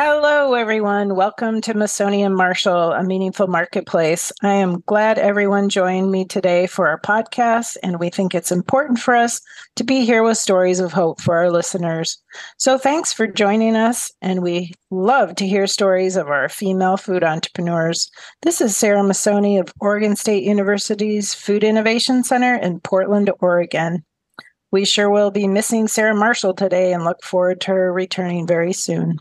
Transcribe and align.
Hello, 0.00 0.54
everyone. 0.54 1.16
Welcome 1.16 1.60
to 1.62 1.74
Masoni 1.74 2.24
and 2.24 2.36
Marshall, 2.36 2.92
a 2.92 3.02
meaningful 3.02 3.48
marketplace. 3.48 4.30
I 4.44 4.52
am 4.52 4.80
glad 4.86 5.18
everyone 5.18 5.70
joined 5.70 6.12
me 6.12 6.24
today 6.24 6.68
for 6.68 6.86
our 6.86 7.00
podcast, 7.00 7.76
and 7.82 7.98
we 7.98 8.08
think 8.08 8.32
it's 8.32 8.52
important 8.52 9.00
for 9.00 9.16
us 9.16 9.40
to 9.74 9.82
be 9.82 10.04
here 10.04 10.22
with 10.22 10.38
stories 10.38 10.78
of 10.78 10.92
hope 10.92 11.20
for 11.20 11.36
our 11.36 11.50
listeners. 11.50 12.16
So, 12.58 12.78
thanks 12.78 13.12
for 13.12 13.26
joining 13.26 13.74
us, 13.74 14.12
and 14.22 14.40
we 14.40 14.72
love 14.92 15.34
to 15.34 15.48
hear 15.48 15.66
stories 15.66 16.14
of 16.14 16.28
our 16.28 16.48
female 16.48 16.96
food 16.96 17.24
entrepreneurs. 17.24 18.08
This 18.42 18.60
is 18.60 18.76
Sarah 18.76 19.02
Masoni 19.02 19.58
of 19.58 19.72
Oregon 19.80 20.14
State 20.14 20.44
University's 20.44 21.34
Food 21.34 21.64
Innovation 21.64 22.22
Center 22.22 22.54
in 22.54 22.78
Portland, 22.78 23.32
Oregon. 23.40 24.04
We 24.70 24.84
sure 24.84 25.10
will 25.10 25.32
be 25.32 25.48
missing 25.48 25.88
Sarah 25.88 26.14
Marshall 26.14 26.54
today 26.54 26.92
and 26.92 27.04
look 27.04 27.24
forward 27.24 27.60
to 27.62 27.72
her 27.72 27.92
returning 27.92 28.46
very 28.46 28.72
soon. 28.72 29.18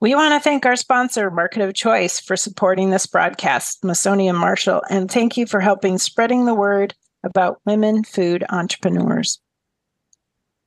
We 0.00 0.14
want 0.14 0.34
to 0.34 0.40
thank 0.40 0.66
our 0.66 0.76
sponsor, 0.76 1.30
Market 1.30 1.62
of 1.62 1.74
Choice, 1.74 2.18
for 2.20 2.36
supporting 2.36 2.90
this 2.90 3.06
broadcast, 3.06 3.82
Masoni 3.82 4.28
and 4.28 4.38
Marshall, 4.38 4.82
and 4.90 5.10
thank 5.10 5.36
you 5.36 5.46
for 5.46 5.60
helping 5.60 5.98
spreading 5.98 6.44
the 6.44 6.54
word 6.54 6.94
about 7.22 7.60
women 7.64 8.02
food 8.02 8.44
entrepreneurs. 8.50 9.40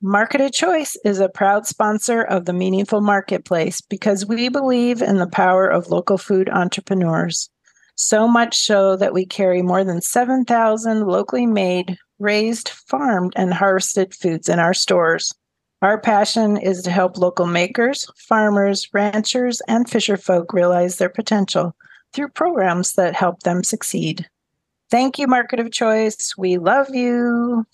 Market 0.00 0.40
of 0.40 0.52
Choice 0.52 0.96
is 1.04 1.18
a 1.18 1.28
proud 1.28 1.66
sponsor 1.66 2.22
of 2.22 2.44
the 2.44 2.52
Meaningful 2.52 3.00
Marketplace 3.00 3.80
because 3.80 4.26
we 4.26 4.48
believe 4.48 5.00
in 5.00 5.16
the 5.16 5.26
power 5.26 5.66
of 5.66 5.88
local 5.88 6.18
food 6.18 6.48
entrepreneurs. 6.50 7.48
So 7.96 8.28
much 8.28 8.56
so 8.58 8.96
that 8.96 9.14
we 9.14 9.24
carry 9.24 9.62
more 9.62 9.84
than 9.84 10.00
7,000 10.00 11.06
locally 11.06 11.46
made, 11.46 11.96
raised, 12.18 12.68
farmed, 12.68 13.32
and 13.36 13.54
harvested 13.54 14.14
foods 14.14 14.48
in 14.48 14.58
our 14.58 14.74
stores. 14.74 15.32
Our 15.84 16.00
passion 16.00 16.56
is 16.56 16.80
to 16.84 16.90
help 16.90 17.18
local 17.18 17.44
makers, 17.44 18.10
farmers, 18.16 18.88
ranchers, 18.94 19.60
and 19.68 19.86
fisher 19.86 20.16
folk 20.16 20.54
realize 20.54 20.96
their 20.96 21.10
potential 21.10 21.76
through 22.14 22.30
programs 22.30 22.94
that 22.94 23.14
help 23.14 23.42
them 23.42 23.62
succeed. 23.62 24.26
Thank 24.90 25.18
you, 25.18 25.26
Market 25.26 25.60
of 25.60 25.70
Choice. 25.72 26.38
We 26.38 26.56
love 26.56 26.94
you. 26.94 27.66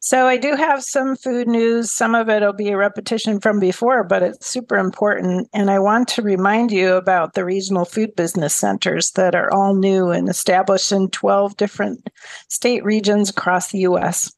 So, 0.00 0.26
I 0.26 0.36
do 0.36 0.56
have 0.56 0.82
some 0.82 1.14
food 1.14 1.46
news. 1.46 1.92
Some 1.92 2.16
of 2.16 2.28
it 2.28 2.42
will 2.42 2.52
be 2.54 2.70
a 2.70 2.76
repetition 2.76 3.38
from 3.38 3.60
before, 3.60 4.02
but 4.02 4.24
it's 4.24 4.48
super 4.48 4.76
important. 4.76 5.48
And 5.54 5.70
I 5.70 5.78
want 5.78 6.08
to 6.08 6.22
remind 6.22 6.72
you 6.72 6.94
about 6.94 7.34
the 7.34 7.44
regional 7.44 7.84
food 7.84 8.16
business 8.16 8.52
centers 8.52 9.12
that 9.12 9.36
are 9.36 9.52
all 9.52 9.76
new 9.76 10.10
and 10.10 10.28
established 10.28 10.90
in 10.90 11.08
12 11.10 11.56
different 11.56 12.10
state 12.48 12.82
regions 12.82 13.30
across 13.30 13.70
the 13.70 13.78
US 13.80 14.32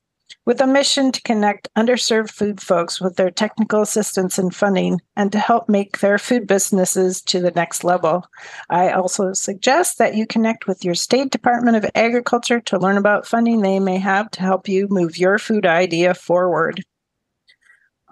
with 0.45 0.61
a 0.61 0.67
mission 0.67 1.13
to 1.13 1.23
connect 1.23 1.69
underserved 1.77 2.31
food 2.31 2.61
folks 2.61 3.01
with 3.01 3.17
their 3.17 3.31
technical 3.31 3.83
assistance 3.83 4.39
and 4.39 4.55
funding 4.55 5.01
and 5.17 5.31
to 5.31 5.39
help 5.39 5.69
make 5.69 6.01
their 6.01 6.19
food 6.19 6.47
businesses 6.47 7.23
to 7.23 7.41
the 7.41 7.53
next 7.53 7.85
level. 7.85 8.27
I 8.69 8.91
also 8.91 9.33
suggest 9.35 9.99
that 9.99 10.17
you 10.17 10.27
connect 10.27 10.67
with 10.67 10.85
your 10.85 10.95
state 10.95 11.31
Department 11.31 11.77
of 11.77 11.91
Agriculture 11.95 12.61
to 12.61 12.79
learn 12.79 12.97
about 12.97 13.27
funding 13.27 13.61
they 13.61 13.79
may 13.79 13.99
have 13.99 14.31
to 14.33 14.41
help 14.41 14.69
you 14.69 14.89
move 14.91 15.17
your 15.17 15.39
food 15.39 15.65
idea 15.65 16.15
forward. 16.15 16.83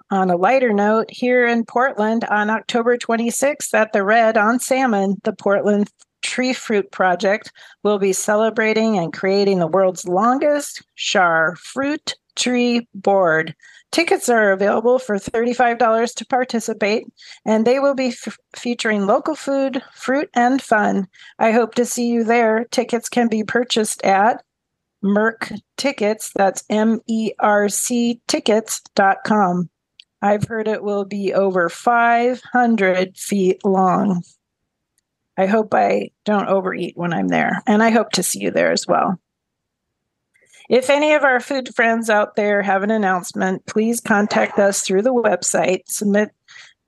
On 0.09 0.29
a 0.29 0.35
lighter 0.35 0.73
note, 0.73 1.09
here 1.09 1.47
in 1.47 1.65
Portland 1.65 2.25
on 2.25 2.49
October 2.49 2.97
26th 2.97 3.73
at 3.73 3.93
the 3.93 4.03
Redd 4.03 4.37
on 4.37 4.59
Salmon, 4.59 5.15
the 5.23 5.31
Portland 5.33 5.89
Tree 6.21 6.53
Fruit 6.53 6.91
Project 6.91 7.51
will 7.83 7.97
be 7.97 8.13
celebrating 8.13 8.97
and 8.97 9.13
creating 9.13 9.59
the 9.59 9.67
world's 9.67 10.05
longest 10.05 10.83
char 10.95 11.55
fruit 11.55 12.15
tree 12.35 12.87
board. 12.93 13.55
Tickets 13.91 14.29
are 14.29 14.51
available 14.51 14.99
for 14.99 15.17
$35 15.17 16.15
to 16.15 16.25
participate, 16.25 17.05
and 17.45 17.65
they 17.65 17.79
will 17.79 17.93
be 17.93 18.07
f- 18.07 18.37
featuring 18.55 19.05
local 19.05 19.35
food, 19.35 19.81
fruit, 19.93 20.29
and 20.33 20.61
fun. 20.61 21.07
I 21.39 21.51
hope 21.51 21.75
to 21.75 21.85
see 21.85 22.07
you 22.07 22.23
there. 22.23 22.65
Tickets 22.71 23.09
can 23.09 23.27
be 23.27 23.43
purchased 23.43 24.01
at 24.03 24.43
Merc 25.01 25.51
Tickets, 25.77 26.31
that's 26.35 26.63
M 26.69 26.99
E 27.07 27.31
R 27.39 27.69
C 27.69 28.21
tickets.com. 28.27 29.69
I've 30.21 30.43
heard 30.43 30.67
it 30.67 30.83
will 30.83 31.05
be 31.05 31.33
over 31.33 31.69
500 31.69 33.17
feet 33.17 33.65
long. 33.65 34.21
I 35.37 35.47
hope 35.47 35.73
I 35.73 36.11
don't 36.23 36.47
overeat 36.47 36.95
when 36.95 37.13
I'm 37.13 37.29
there, 37.29 37.63
and 37.65 37.81
I 37.81 37.89
hope 37.89 38.11
to 38.11 38.23
see 38.23 38.39
you 38.39 38.51
there 38.51 38.71
as 38.71 38.85
well. 38.87 39.19
If 40.71 40.89
any 40.89 41.13
of 41.15 41.23
our 41.25 41.41
food 41.41 41.75
friends 41.75 42.09
out 42.09 42.37
there 42.37 42.61
have 42.61 42.81
an 42.81 42.91
announcement, 42.91 43.65
please 43.65 43.99
contact 43.99 44.57
us 44.57 44.81
through 44.81 45.01
the 45.01 45.13
website, 45.13 45.81
submit 45.87 46.29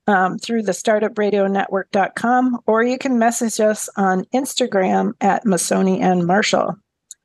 um, 0.06 0.38
through 0.38 0.62
the 0.62 0.72
startupradionetwork.com, 0.72 2.60
or 2.66 2.82
you 2.82 2.96
can 2.96 3.18
message 3.18 3.60
us 3.60 3.90
on 3.98 4.24
Instagram 4.32 5.12
at 5.20 5.44
Masoni 5.44 6.00
and 6.00 6.26
Marshall. 6.26 6.76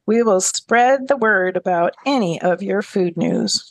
We 0.06 0.22
will 0.22 0.42
spread 0.42 1.08
the 1.08 1.16
word 1.16 1.56
about 1.56 1.94
any 2.06 2.42
of 2.42 2.62
your 2.62 2.82
food 2.82 3.16
news. 3.16 3.64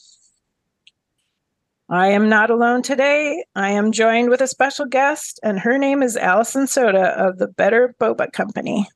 I 1.91 2.09
am 2.09 2.31
not 2.31 2.49
alone 2.49 2.81
today. 2.81 3.45
I 3.55 3.69
am 3.73 3.93
joined 3.93 4.31
with 4.31 4.41
a 4.41 4.47
special 4.47 4.87
guest, 4.87 5.39
and 5.43 5.61
her 5.61 5.77
name 5.77 6.03
is 6.03 6.17
Allison 6.17 6.65
Sodha 6.65 7.15
of 7.19 7.37
the 7.37 7.49
Better 7.49 7.95
Boba 8.01 8.33
Company. 8.33 8.89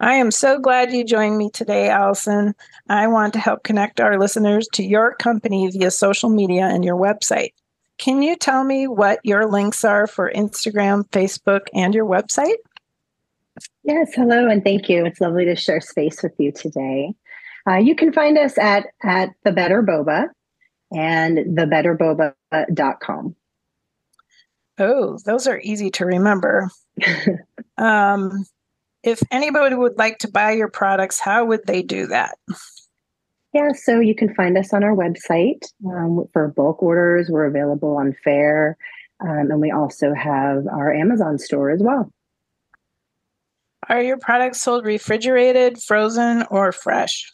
I 0.00 0.14
am 0.14 0.30
so 0.30 0.58
glad 0.58 0.92
you 0.92 1.04
joined 1.04 1.36
me 1.36 1.50
today, 1.50 1.90
Allison. 1.90 2.54
I 2.88 3.06
want 3.06 3.34
to 3.34 3.38
help 3.38 3.64
connect 3.64 4.00
our 4.00 4.18
listeners 4.18 4.66
to 4.72 4.82
your 4.82 5.14
company 5.16 5.70
via 5.70 5.90
social 5.90 6.30
media 6.30 6.64
and 6.64 6.82
your 6.82 6.96
website. 6.96 7.52
Can 7.98 8.22
you 8.22 8.34
tell 8.34 8.64
me 8.64 8.88
what 8.88 9.20
your 9.24 9.44
links 9.44 9.84
are 9.84 10.06
for 10.06 10.32
Instagram, 10.34 11.06
Facebook, 11.10 11.66
and 11.74 11.94
your 11.94 12.06
website? 12.06 12.56
Yes, 13.84 14.14
hello, 14.14 14.48
and 14.48 14.64
thank 14.64 14.88
you. 14.88 15.04
It's 15.04 15.20
lovely 15.20 15.44
to 15.44 15.54
share 15.54 15.82
space 15.82 16.22
with 16.22 16.32
you 16.38 16.50
today. 16.50 17.12
Uh, 17.68 17.76
you 17.76 17.94
can 17.94 18.10
find 18.10 18.38
us 18.38 18.56
at 18.56 18.86
at 19.02 19.30
the 19.44 19.52
Better 19.52 19.82
Boba 19.82 20.28
and 20.90 21.36
thebetterboba.com. 21.58 23.36
Oh, 24.78 25.18
those 25.26 25.46
are 25.46 25.60
easy 25.62 25.90
to 25.90 26.06
remember. 26.06 26.70
um, 27.76 28.46
if 29.02 29.22
anybody 29.30 29.74
would 29.74 29.98
like 29.98 30.18
to 30.18 30.30
buy 30.30 30.52
your 30.52 30.68
products, 30.68 31.20
how 31.20 31.44
would 31.46 31.66
they 31.66 31.82
do 31.82 32.06
that? 32.08 32.36
Yeah, 33.52 33.72
so 33.72 33.98
you 33.98 34.14
can 34.14 34.32
find 34.34 34.56
us 34.56 34.72
on 34.72 34.84
our 34.84 34.94
website 34.94 35.64
um, 35.86 36.24
for 36.32 36.48
bulk 36.48 36.82
orders. 36.82 37.28
We're 37.30 37.46
available 37.46 37.96
on 37.96 38.14
Faire, 38.22 38.76
um, 39.20 39.50
and 39.50 39.60
we 39.60 39.72
also 39.72 40.14
have 40.14 40.66
our 40.68 40.92
Amazon 40.92 41.38
store 41.38 41.70
as 41.70 41.82
well. 41.82 42.12
Are 43.88 44.00
your 44.00 44.18
products 44.18 44.60
sold 44.60 44.84
refrigerated, 44.84 45.82
frozen, 45.82 46.44
or 46.50 46.70
fresh? 46.70 47.32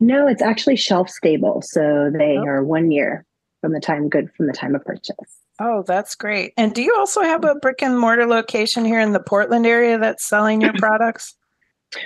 No, 0.00 0.26
it's 0.28 0.40
actually 0.40 0.76
shelf 0.76 1.10
stable, 1.10 1.60
so 1.62 2.10
they 2.16 2.38
oh. 2.38 2.46
are 2.46 2.64
one 2.64 2.90
year 2.90 3.26
from 3.60 3.72
the 3.72 3.80
time 3.80 4.08
good 4.08 4.30
from 4.34 4.46
the 4.46 4.52
time 4.52 4.74
of 4.74 4.84
purchase. 4.84 5.42
Oh, 5.60 5.82
that's 5.86 6.14
great. 6.14 6.52
And 6.56 6.72
do 6.72 6.82
you 6.82 6.94
also 6.96 7.22
have 7.22 7.44
a 7.44 7.56
brick 7.56 7.82
and 7.82 7.98
mortar 7.98 8.26
location 8.26 8.84
here 8.84 9.00
in 9.00 9.12
the 9.12 9.20
Portland 9.20 9.66
area 9.66 9.98
that's 9.98 10.24
selling 10.24 10.60
your 10.60 10.72
products? 10.78 11.34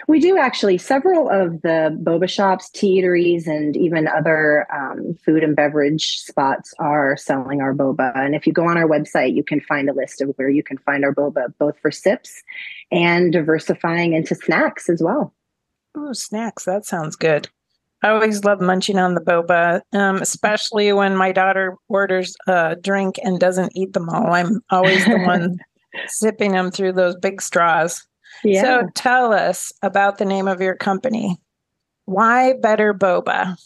We 0.06 0.20
do 0.20 0.38
actually. 0.38 0.78
Several 0.78 1.28
of 1.28 1.60
the 1.62 1.96
boba 2.02 2.30
shops, 2.30 2.70
tea 2.70 3.02
eateries, 3.02 3.46
and 3.46 3.76
even 3.76 4.06
other 4.06 4.66
um, 4.72 5.14
food 5.24 5.42
and 5.42 5.56
beverage 5.56 6.18
spots 6.18 6.72
are 6.78 7.16
selling 7.16 7.60
our 7.60 7.74
boba. 7.74 8.16
And 8.16 8.34
if 8.34 8.46
you 8.46 8.52
go 8.52 8.66
on 8.66 8.78
our 8.78 8.86
website, 8.86 9.34
you 9.34 9.42
can 9.42 9.60
find 9.60 9.90
a 9.90 9.92
list 9.92 10.20
of 10.20 10.32
where 10.36 10.48
you 10.48 10.62
can 10.62 10.78
find 10.78 11.04
our 11.04 11.12
boba, 11.12 11.52
both 11.58 11.78
for 11.80 11.90
sips 11.90 12.42
and 12.92 13.32
diversifying 13.32 14.12
into 14.12 14.36
snacks 14.36 14.88
as 14.88 15.02
well. 15.02 15.34
Ooh, 15.98 16.14
snacks. 16.14 16.64
That 16.64 16.86
sounds 16.86 17.16
good. 17.16 17.48
I 18.02 18.10
always 18.10 18.44
love 18.44 18.60
munching 18.60 18.98
on 18.98 19.14
the 19.14 19.20
boba, 19.20 19.80
um, 19.92 20.16
especially 20.16 20.92
when 20.92 21.16
my 21.16 21.30
daughter 21.30 21.76
orders 21.88 22.36
a 22.48 22.76
drink 22.76 23.16
and 23.22 23.38
doesn't 23.38 23.72
eat 23.76 23.92
them 23.92 24.08
all. 24.08 24.32
I'm 24.32 24.60
always 24.70 25.04
the 25.04 25.18
one 25.18 25.58
sipping 26.08 26.52
them 26.52 26.70
through 26.70 26.92
those 26.92 27.16
big 27.16 27.40
straws. 27.40 28.04
Yeah. 28.42 28.62
So 28.62 28.88
tell 28.94 29.32
us 29.32 29.72
about 29.82 30.18
the 30.18 30.24
name 30.24 30.48
of 30.48 30.60
your 30.60 30.74
company. 30.74 31.38
Why 32.06 32.54
Better 32.54 32.92
Boba? 32.92 33.56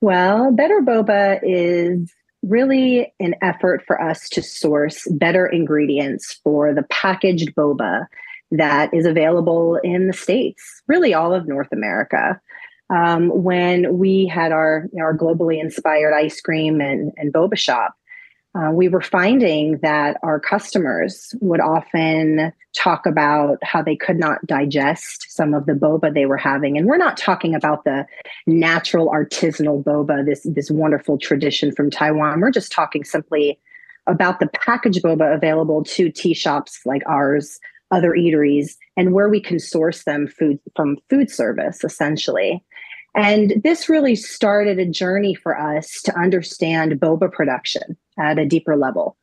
Well, 0.00 0.52
Better 0.52 0.80
Boba 0.80 1.40
is 1.42 2.12
really 2.42 3.12
an 3.20 3.34
effort 3.42 3.82
for 3.86 4.00
us 4.00 4.28
to 4.28 4.42
source 4.42 5.06
better 5.12 5.46
ingredients 5.46 6.38
for 6.44 6.74
the 6.74 6.82
packaged 6.84 7.54
boba 7.54 8.06
that 8.50 8.92
is 8.92 9.06
available 9.06 9.76
in 9.76 10.06
the 10.06 10.12
States, 10.12 10.62
really 10.86 11.14
all 11.14 11.34
of 11.34 11.48
North 11.48 11.72
America. 11.72 12.40
Um, 12.90 13.28
when 13.28 13.98
we 13.98 14.26
had 14.26 14.52
our, 14.52 14.86
you 14.92 14.98
know, 14.98 15.04
our 15.04 15.16
globally 15.16 15.60
inspired 15.60 16.14
ice 16.14 16.40
cream 16.40 16.80
and, 16.80 17.12
and 17.16 17.32
boba 17.32 17.56
shop, 17.56 17.94
uh, 18.54 18.70
we 18.70 18.88
were 18.88 19.00
finding 19.00 19.78
that 19.78 20.16
our 20.22 20.38
customers 20.38 21.34
would 21.40 21.60
often 21.60 22.52
talk 22.76 23.04
about 23.04 23.58
how 23.62 23.82
they 23.82 23.96
could 23.96 24.18
not 24.18 24.46
digest 24.46 25.26
some 25.28 25.54
of 25.54 25.66
the 25.66 25.72
boba 25.72 26.12
they 26.12 26.26
were 26.26 26.36
having. 26.36 26.76
And 26.76 26.86
we're 26.86 26.96
not 26.96 27.16
talking 27.16 27.54
about 27.54 27.84
the 27.84 28.06
natural 28.46 29.08
artisanal 29.08 29.82
boba 29.82 30.24
this 30.24 30.42
this 30.44 30.70
wonderful 30.70 31.18
tradition 31.18 31.72
from 31.72 31.90
taiwan. 31.90 32.40
We're 32.40 32.50
just 32.50 32.70
talking 32.70 33.04
simply 33.04 33.58
about 34.06 34.38
the 34.38 34.48
packaged 34.48 35.02
boba 35.02 35.34
available 35.34 35.82
to 35.84 36.10
tea 36.10 36.34
shops 36.34 36.80
like 36.84 37.02
ours 37.06 37.58
other 37.90 38.10
eateries 38.10 38.76
and 38.96 39.12
where 39.12 39.28
we 39.28 39.40
can 39.40 39.58
source 39.58 40.04
them 40.04 40.26
food 40.26 40.58
from 40.74 40.96
food 41.10 41.30
service 41.30 41.84
essentially 41.84 42.62
and 43.14 43.60
this 43.62 43.88
really 43.88 44.16
started 44.16 44.78
a 44.78 44.86
journey 44.86 45.34
for 45.34 45.58
us 45.58 46.02
to 46.02 46.18
understand 46.18 46.92
boba 47.00 47.30
production 47.30 47.96
at 48.18 48.38
a 48.38 48.46
deeper 48.46 48.76
level. 48.76 49.16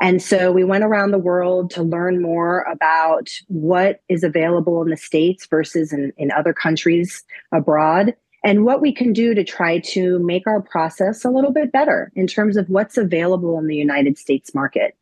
And 0.00 0.22
so 0.22 0.52
we 0.52 0.62
went 0.62 0.84
around 0.84 1.10
the 1.10 1.18
world 1.18 1.70
to 1.72 1.82
learn 1.82 2.22
more 2.22 2.62
about 2.70 3.30
what 3.48 4.00
is 4.08 4.22
available 4.22 4.80
in 4.82 4.90
the 4.90 4.96
States 4.96 5.46
versus 5.46 5.92
in, 5.92 6.12
in 6.16 6.30
other 6.30 6.52
countries 6.52 7.24
abroad, 7.50 8.14
and 8.44 8.64
what 8.64 8.80
we 8.80 8.92
can 8.94 9.12
do 9.12 9.34
to 9.34 9.42
try 9.42 9.80
to 9.80 10.20
make 10.20 10.46
our 10.46 10.62
process 10.62 11.24
a 11.24 11.30
little 11.30 11.50
bit 11.50 11.72
better 11.72 12.12
in 12.14 12.28
terms 12.28 12.56
of 12.56 12.68
what's 12.68 12.96
available 12.96 13.58
in 13.58 13.66
the 13.66 13.74
United 13.74 14.16
States 14.16 14.54
market. 14.54 14.96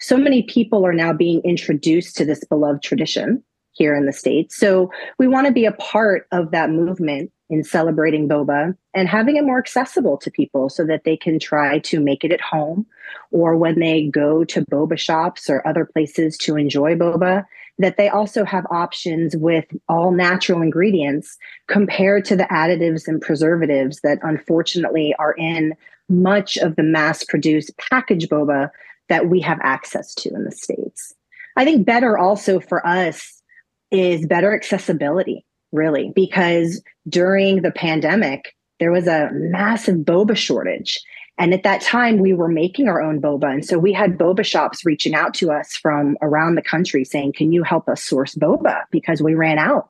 So 0.00 0.18
many 0.18 0.42
people 0.42 0.84
are 0.84 0.92
now 0.92 1.14
being 1.14 1.40
introduced 1.44 2.16
to 2.16 2.26
this 2.26 2.44
beloved 2.44 2.82
tradition 2.82 3.42
here 3.72 3.96
in 3.96 4.04
the 4.04 4.12
States. 4.12 4.56
So 4.56 4.90
we 5.18 5.28
want 5.28 5.46
to 5.46 5.52
be 5.52 5.64
a 5.64 5.72
part 5.72 6.26
of 6.30 6.50
that 6.50 6.68
movement 6.68 7.32
in 7.52 7.62
celebrating 7.62 8.26
boba 8.26 8.74
and 8.94 9.08
having 9.08 9.36
it 9.36 9.44
more 9.44 9.58
accessible 9.58 10.16
to 10.16 10.30
people 10.30 10.70
so 10.70 10.86
that 10.86 11.04
they 11.04 11.18
can 11.18 11.38
try 11.38 11.78
to 11.80 12.00
make 12.00 12.24
it 12.24 12.32
at 12.32 12.40
home 12.40 12.86
or 13.30 13.54
when 13.54 13.78
they 13.78 14.04
go 14.04 14.42
to 14.42 14.64
boba 14.64 14.98
shops 14.98 15.50
or 15.50 15.66
other 15.68 15.84
places 15.84 16.38
to 16.38 16.56
enjoy 16.56 16.94
boba 16.94 17.44
that 17.78 17.98
they 17.98 18.08
also 18.08 18.42
have 18.46 18.66
options 18.70 19.36
with 19.36 19.66
all 19.86 20.12
natural 20.12 20.62
ingredients 20.62 21.36
compared 21.68 22.24
to 22.24 22.34
the 22.34 22.44
additives 22.44 23.06
and 23.06 23.20
preservatives 23.20 24.00
that 24.00 24.18
unfortunately 24.22 25.14
are 25.18 25.34
in 25.34 25.74
much 26.08 26.56
of 26.56 26.76
the 26.76 26.82
mass 26.82 27.22
produced 27.22 27.70
packaged 27.76 28.30
boba 28.30 28.70
that 29.10 29.28
we 29.28 29.40
have 29.40 29.58
access 29.62 30.14
to 30.14 30.30
in 30.30 30.44
the 30.44 30.52
states. 30.52 31.14
I 31.58 31.66
think 31.66 31.84
better 31.84 32.16
also 32.16 32.60
for 32.60 32.86
us 32.86 33.42
is 33.90 34.26
better 34.26 34.54
accessibility 34.54 35.44
really, 35.72 36.12
because 36.14 36.82
during 37.08 37.62
the 37.62 37.72
pandemic, 37.72 38.54
there 38.78 38.92
was 38.92 39.06
a 39.06 39.30
massive 39.32 39.98
boba 39.98 40.36
shortage. 40.36 41.00
And 41.38 41.54
at 41.54 41.62
that 41.62 41.80
time, 41.80 42.18
we 42.18 42.34
were 42.34 42.48
making 42.48 42.88
our 42.88 43.00
own 43.00 43.20
boba. 43.20 43.50
And 43.52 43.64
so 43.64 43.78
we 43.78 43.92
had 43.92 44.18
boba 44.18 44.44
shops 44.44 44.84
reaching 44.84 45.14
out 45.14 45.34
to 45.34 45.50
us 45.50 45.74
from 45.74 46.16
around 46.20 46.54
the 46.54 46.62
country 46.62 47.04
saying, 47.04 47.32
Can 47.32 47.52
you 47.52 47.62
help 47.62 47.88
us 47.88 48.02
source 48.02 48.34
boba? 48.34 48.82
Because 48.90 49.22
we 49.22 49.34
ran 49.34 49.58
out. 49.58 49.88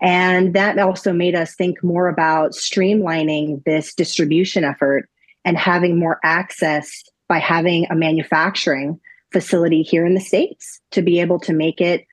And 0.00 0.54
that 0.54 0.78
also 0.78 1.12
made 1.12 1.34
us 1.34 1.54
think 1.54 1.82
more 1.82 2.08
about 2.08 2.52
streamlining 2.52 3.64
this 3.64 3.94
distribution 3.94 4.62
effort 4.62 5.08
and 5.44 5.58
having 5.58 5.98
more 5.98 6.20
access 6.22 7.02
by 7.28 7.38
having 7.38 7.86
a 7.90 7.96
manufacturing 7.96 9.00
facility 9.32 9.82
here 9.82 10.06
in 10.06 10.14
the 10.14 10.20
States 10.20 10.80
to 10.92 11.02
be 11.02 11.20
able 11.20 11.40
to 11.40 11.52
make 11.52 11.80
it 11.80 12.06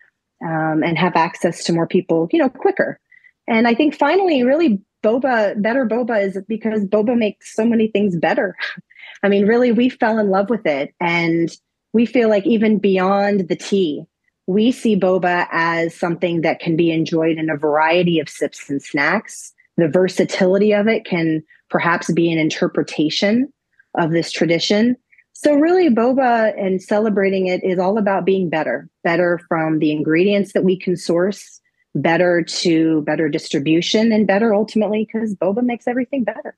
um, 0.46 0.84
and 0.84 0.98
have 0.98 1.16
access 1.16 1.64
to 1.66 1.74
more 1.74 1.88
people, 1.88 2.30
you 2.32 2.40
know, 2.40 2.50
quicker. 2.50 3.00
And 3.48 3.68
I 3.68 3.74
think 3.74 3.96
finally, 3.96 4.44
really, 4.44 4.80
boba, 5.04 5.60
better 5.62 5.86
boba 5.86 6.24
is 6.24 6.40
because 6.48 6.86
boba 6.86 7.18
makes 7.18 7.54
so 7.54 7.66
many 7.66 7.88
things 7.88 8.16
better. 8.16 8.56
I 9.24 9.30
mean, 9.30 9.46
really, 9.48 9.72
we 9.72 9.90
fell 9.90 10.20
in 10.20 10.30
love 10.30 10.50
with 10.50 10.66
it. 10.66 10.94
And 11.00 11.50
we 11.94 12.06
feel 12.06 12.30
like 12.30 12.46
even 12.46 12.78
beyond 12.78 13.48
the 13.48 13.56
tea, 13.56 14.04
we 14.48 14.72
see 14.72 15.00
boba 15.00 15.48
as 15.52 15.96
something 15.96 16.42
that 16.42 16.60
can 16.60 16.76
be 16.76 16.92
enjoyed 16.92 17.38
in 17.38 17.50
a 17.50 17.58
variety 17.58 18.20
of 18.20 18.30
sips 18.30 18.70
and 18.70 18.82
snacks. 18.82 19.54
The 19.78 19.88
versatility 19.88 20.74
of 20.74 20.88
it 20.88 21.06
can 21.06 21.44
perhaps 21.70 22.12
be 22.12 22.32
an 22.32 22.38
interpretation 22.38 23.52
of 23.98 24.12
this 24.12 24.32
tradition. 24.32 24.98
So, 25.38 25.54
really, 25.54 25.90
boba 25.90 26.58
and 26.58 26.82
celebrating 26.82 27.48
it 27.48 27.62
is 27.64 27.78
all 27.78 27.98
about 27.98 28.26
being 28.26 28.50
better, 28.50 28.90
better 29.04 29.40
from 29.50 29.80
the 29.80 29.92
ingredients 29.92 30.54
that 30.54 30.64
we 30.64 30.80
can 30.80 30.96
source, 30.96 31.60
better 31.94 32.42
to 32.42 33.02
better 33.02 33.28
distribution, 33.28 34.14
and 34.14 34.26
better 34.26 34.54
ultimately 34.54 35.06
because 35.06 35.36
boba 35.36 35.62
makes 35.62 35.88
everything 35.88 36.24
better. 36.24 36.56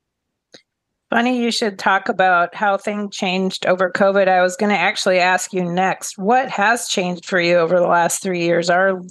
Funny 1.09 1.41
you 1.41 1.51
should 1.51 1.79
talk 1.79 2.07
about 2.07 2.53
how 2.53 2.77
things 2.77 3.15
changed 3.15 3.65
over 3.65 3.89
COVID. 3.89 4.27
I 4.27 4.41
was 4.41 4.57
going 4.57 4.71
to 4.71 4.77
actually 4.77 5.19
ask 5.19 5.53
you 5.53 5.63
next. 5.63 6.17
What 6.17 6.49
has 6.49 6.87
changed 6.87 7.25
for 7.25 7.39
you 7.39 7.55
over 7.55 7.79
the 7.79 7.87
last 7.87 8.21
three 8.21 8.43
years? 8.43 8.69
Our 8.69 9.01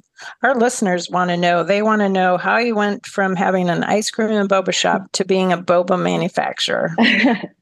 our 0.43 0.55
listeners 0.55 1.11
want 1.11 1.31
to 1.31 1.37
know. 1.37 1.65
They 1.65 1.83
want 1.83 2.03
to 2.03 2.09
know 2.09 2.37
how 2.37 2.59
you 2.59 2.77
went 2.77 3.07
from 3.07 3.35
having 3.35 3.69
an 3.69 3.83
ice 3.83 4.11
cream 4.11 4.31
and 4.31 4.49
boba 4.49 4.73
shop 4.73 5.11
to 5.13 5.25
being 5.25 5.53
a 5.53 5.59
boba 5.59 6.01
manufacturer. 6.01 6.95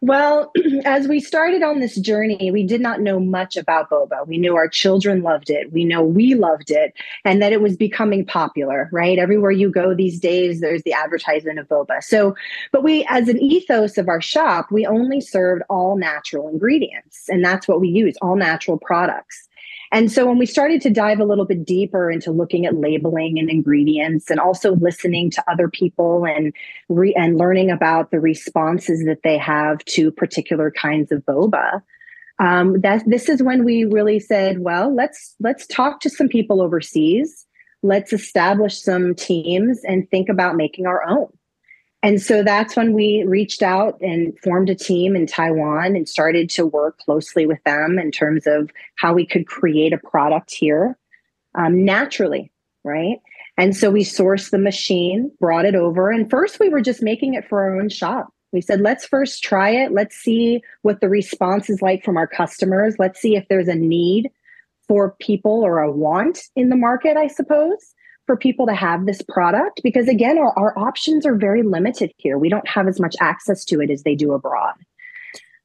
Well, 0.00 0.52
as 0.84 1.08
we 1.08 1.20
started 1.20 1.62
on 1.62 1.80
this 1.80 1.96
journey, 1.96 2.50
we 2.50 2.64
did 2.64 2.80
not 2.80 3.00
know 3.00 3.18
much 3.18 3.56
about 3.56 3.90
boba. 3.90 4.26
We 4.26 4.38
knew 4.38 4.56
our 4.56 4.68
children 4.68 5.22
loved 5.22 5.50
it. 5.50 5.72
We 5.72 5.84
know 5.84 6.02
we 6.02 6.34
loved 6.34 6.70
it 6.70 6.94
and 7.24 7.42
that 7.42 7.52
it 7.52 7.60
was 7.60 7.76
becoming 7.76 8.24
popular, 8.24 8.88
right? 8.92 9.18
Everywhere 9.18 9.50
you 9.50 9.70
go 9.70 9.94
these 9.94 10.20
days, 10.20 10.60
there's 10.60 10.82
the 10.82 10.92
advertisement 10.92 11.58
of 11.58 11.68
boba. 11.68 12.02
So, 12.02 12.34
but 12.72 12.82
we, 12.82 13.04
as 13.08 13.28
an 13.28 13.38
ethos 13.40 13.98
of 13.98 14.08
our 14.08 14.20
shop, 14.20 14.70
we 14.70 14.86
only 14.86 15.20
served 15.20 15.62
all 15.68 15.96
natural 15.96 16.48
ingredients. 16.48 17.28
And 17.28 17.44
that's 17.44 17.66
what 17.66 17.80
we 17.80 17.88
use 17.88 18.16
all 18.22 18.36
natural 18.36 18.78
products. 18.78 19.48
And 19.92 20.10
so 20.10 20.26
when 20.26 20.38
we 20.38 20.46
started 20.46 20.80
to 20.82 20.90
dive 20.90 21.18
a 21.18 21.24
little 21.24 21.44
bit 21.44 21.64
deeper 21.64 22.10
into 22.10 22.30
looking 22.30 22.64
at 22.64 22.76
labeling 22.76 23.38
and 23.38 23.50
ingredients 23.50 24.30
and 24.30 24.38
also 24.38 24.76
listening 24.76 25.30
to 25.32 25.44
other 25.50 25.68
people 25.68 26.24
and 26.24 26.52
re- 26.88 27.14
and 27.14 27.36
learning 27.36 27.70
about 27.70 28.12
the 28.12 28.20
responses 28.20 29.04
that 29.06 29.22
they 29.24 29.36
have 29.36 29.84
to 29.86 30.12
particular 30.12 30.70
kinds 30.70 31.10
of 31.10 31.24
boba, 31.24 31.82
um, 32.38 32.80
that 32.82 33.02
this 33.06 33.28
is 33.28 33.42
when 33.42 33.64
we 33.64 33.84
really 33.84 34.20
said, 34.20 34.60
well, 34.60 34.94
let's 34.94 35.34
let's 35.40 35.66
talk 35.66 36.00
to 36.00 36.10
some 36.10 36.28
people 36.28 36.62
overseas. 36.62 37.46
Let's 37.82 38.12
establish 38.12 38.80
some 38.80 39.14
teams 39.14 39.80
and 39.84 40.08
think 40.10 40.28
about 40.28 40.54
making 40.54 40.86
our 40.86 41.02
own. 41.04 41.28
And 42.02 42.20
so 42.20 42.42
that's 42.42 42.76
when 42.76 42.94
we 42.94 43.24
reached 43.24 43.62
out 43.62 44.00
and 44.00 44.38
formed 44.40 44.70
a 44.70 44.74
team 44.74 45.14
in 45.14 45.26
Taiwan 45.26 45.96
and 45.96 46.08
started 46.08 46.48
to 46.50 46.64
work 46.64 46.98
closely 46.98 47.44
with 47.44 47.62
them 47.64 47.98
in 47.98 48.10
terms 48.10 48.46
of 48.46 48.70
how 48.96 49.12
we 49.12 49.26
could 49.26 49.46
create 49.46 49.92
a 49.92 49.98
product 49.98 50.52
here 50.52 50.96
um, 51.54 51.84
naturally, 51.84 52.50
right? 52.84 53.18
And 53.58 53.76
so 53.76 53.90
we 53.90 54.02
sourced 54.02 54.50
the 54.50 54.58
machine, 54.58 55.30
brought 55.40 55.66
it 55.66 55.74
over, 55.74 56.10
and 56.10 56.30
first 56.30 56.58
we 56.58 56.70
were 56.70 56.80
just 56.80 57.02
making 57.02 57.34
it 57.34 57.46
for 57.46 57.60
our 57.60 57.78
own 57.78 57.90
shop. 57.90 58.32
We 58.52 58.62
said, 58.62 58.80
let's 58.80 59.06
first 59.06 59.42
try 59.42 59.70
it. 59.70 59.92
Let's 59.92 60.16
see 60.16 60.62
what 60.82 61.00
the 61.00 61.08
response 61.08 61.68
is 61.68 61.82
like 61.82 62.02
from 62.02 62.16
our 62.16 62.26
customers. 62.26 62.96
Let's 62.98 63.20
see 63.20 63.36
if 63.36 63.46
there's 63.48 63.68
a 63.68 63.74
need 63.74 64.30
for 64.88 65.14
people 65.20 65.62
or 65.62 65.80
a 65.80 65.92
want 65.92 66.40
in 66.56 66.70
the 66.70 66.76
market, 66.76 67.16
I 67.16 67.26
suppose 67.26 67.94
for 68.30 68.36
people 68.36 68.64
to 68.64 68.74
have 68.76 69.06
this 69.06 69.22
product 69.22 69.80
because 69.82 70.06
again 70.06 70.38
our, 70.38 70.56
our 70.56 70.78
options 70.78 71.26
are 71.26 71.34
very 71.34 71.64
limited 71.64 72.12
here. 72.16 72.38
We 72.38 72.48
don't 72.48 72.68
have 72.68 72.86
as 72.86 73.00
much 73.00 73.16
access 73.20 73.64
to 73.64 73.80
it 73.80 73.90
as 73.90 74.04
they 74.04 74.14
do 74.14 74.34
abroad. 74.34 74.74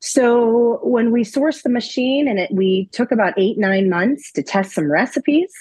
So 0.02 0.80
when 0.82 1.12
we 1.12 1.22
sourced 1.22 1.62
the 1.62 1.70
machine 1.70 2.28
and 2.28 2.40
it 2.40 2.50
we 2.52 2.90
took 2.92 3.12
about 3.12 3.36
eight 3.38 3.60
nine 3.60 3.88
months 3.88 4.32
to 4.32 4.42
test 4.42 4.72
some 4.72 4.92
recipes. 4.92 5.54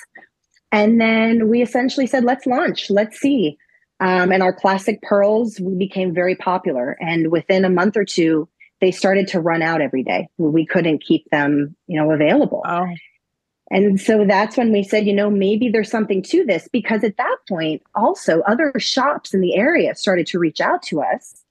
And 0.72 0.98
then 0.98 1.50
we 1.50 1.60
essentially 1.60 2.06
said 2.06 2.24
let's 2.24 2.46
launch. 2.46 2.88
Let's 2.88 3.20
see. 3.20 3.58
Um, 4.00 4.32
and 4.32 4.42
our 4.42 4.54
classic 4.54 5.02
pearls 5.02 5.60
we 5.60 5.74
became 5.74 6.14
very 6.14 6.36
popular. 6.36 6.96
And 7.02 7.30
within 7.30 7.66
a 7.66 7.70
month 7.70 7.98
or 7.98 8.06
two 8.06 8.48
they 8.80 8.92
started 8.92 9.28
to 9.28 9.40
run 9.40 9.60
out 9.60 9.82
every 9.82 10.04
day. 10.04 10.28
We 10.38 10.64
couldn't 10.64 11.04
keep 11.04 11.28
them 11.28 11.76
you 11.86 12.00
know 12.00 12.12
available. 12.12 12.62
Oh. 12.64 12.86
And 13.70 14.00
so 14.00 14.24
that's 14.26 14.56
when 14.56 14.72
we 14.72 14.82
said, 14.82 15.06
you 15.06 15.14
know, 15.14 15.30
maybe 15.30 15.68
there's 15.68 15.90
something 15.90 16.22
to 16.24 16.44
this 16.44 16.68
because 16.68 17.02
at 17.02 17.16
that 17.16 17.36
point, 17.48 17.82
also 17.94 18.40
other 18.42 18.72
shops 18.78 19.32
in 19.32 19.40
the 19.40 19.54
area 19.54 19.94
started 19.94 20.26
to 20.28 20.38
reach 20.38 20.60
out 20.60 20.82
to 20.84 21.00
us 21.00 21.44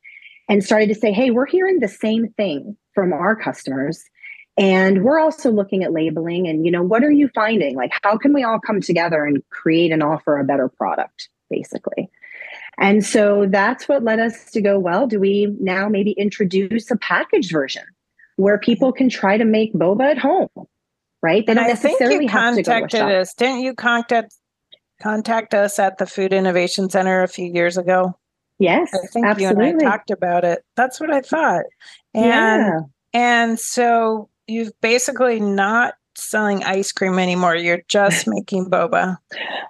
and 0.47 0.63
started 0.63 0.89
to 0.89 0.95
say, 0.95 1.11
hey, 1.11 1.31
we're 1.31 1.47
hearing 1.47 1.79
the 1.79 1.87
same 1.87 2.27
thing 2.37 2.77
from 2.93 3.13
our 3.13 3.35
customers. 3.35 4.03
And 4.55 5.03
we're 5.03 5.19
also 5.19 5.51
looking 5.51 5.83
at 5.83 5.91
labeling 5.91 6.47
and, 6.47 6.63
you 6.63 6.71
know, 6.71 6.83
what 6.83 7.03
are 7.03 7.11
you 7.11 7.29
finding? 7.29 7.75
Like, 7.75 7.91
how 8.03 8.17
can 8.17 8.33
we 8.33 8.43
all 8.43 8.59
come 8.59 8.81
together 8.81 9.25
and 9.25 9.41
create 9.49 9.91
and 9.91 10.03
offer 10.03 10.37
a 10.37 10.43
better 10.43 10.69
product, 10.69 11.29
basically? 11.49 12.11
And 12.77 13.03
so 13.03 13.47
that's 13.47 13.87
what 13.87 14.03
led 14.03 14.19
us 14.19 14.51
to 14.51 14.61
go, 14.61 14.77
well, 14.77 15.07
do 15.07 15.19
we 15.19 15.55
now 15.59 15.89
maybe 15.89 16.11
introduce 16.11 16.91
a 16.91 16.97
packaged 16.97 17.51
version 17.51 17.83
where 18.35 18.59
people 18.59 18.91
can 18.91 19.09
try 19.09 19.37
to 19.37 19.45
make 19.45 19.73
boba 19.73 20.11
at 20.11 20.17
home? 20.19 20.49
Right. 21.23 21.47
They 21.47 21.53
don't 21.53 21.67
necessarily 21.67 22.27
have 22.27 22.55
to 22.55 22.63
go 22.63 22.85
to 22.85 23.19
us. 23.21 23.33
Didn't 23.33 23.61
you 23.61 23.73
contact 23.73 24.35
contact 25.01 25.53
us 25.53 25.79
at 25.79 25.97
the 25.97 26.05
Food 26.05 26.33
Innovation 26.33 26.89
Center 26.89 27.23
a 27.23 27.29
few 27.29 27.45
years 27.45 27.77
ago? 27.77 28.13
Yes. 28.59 28.93
I 28.93 29.07
think 29.07 29.25
absolutely. 29.25 29.65
you 29.65 29.71
and 29.71 29.81
I 29.81 29.89
talked 29.89 30.11
about 30.11 30.43
it. 30.43 30.63
That's 30.75 30.99
what 30.99 31.11
I 31.11 31.21
thought. 31.21 31.63
And 32.13 32.25
yeah. 32.25 32.79
and 33.13 33.59
so 33.59 34.29
you've 34.47 34.73
basically 34.81 35.39
not 35.39 35.93
selling 36.15 36.61
ice 36.65 36.91
cream 36.91 37.17
anymore. 37.17 37.55
You're 37.55 37.83
just 37.87 38.27
making 38.27 38.69
boba. 38.69 39.17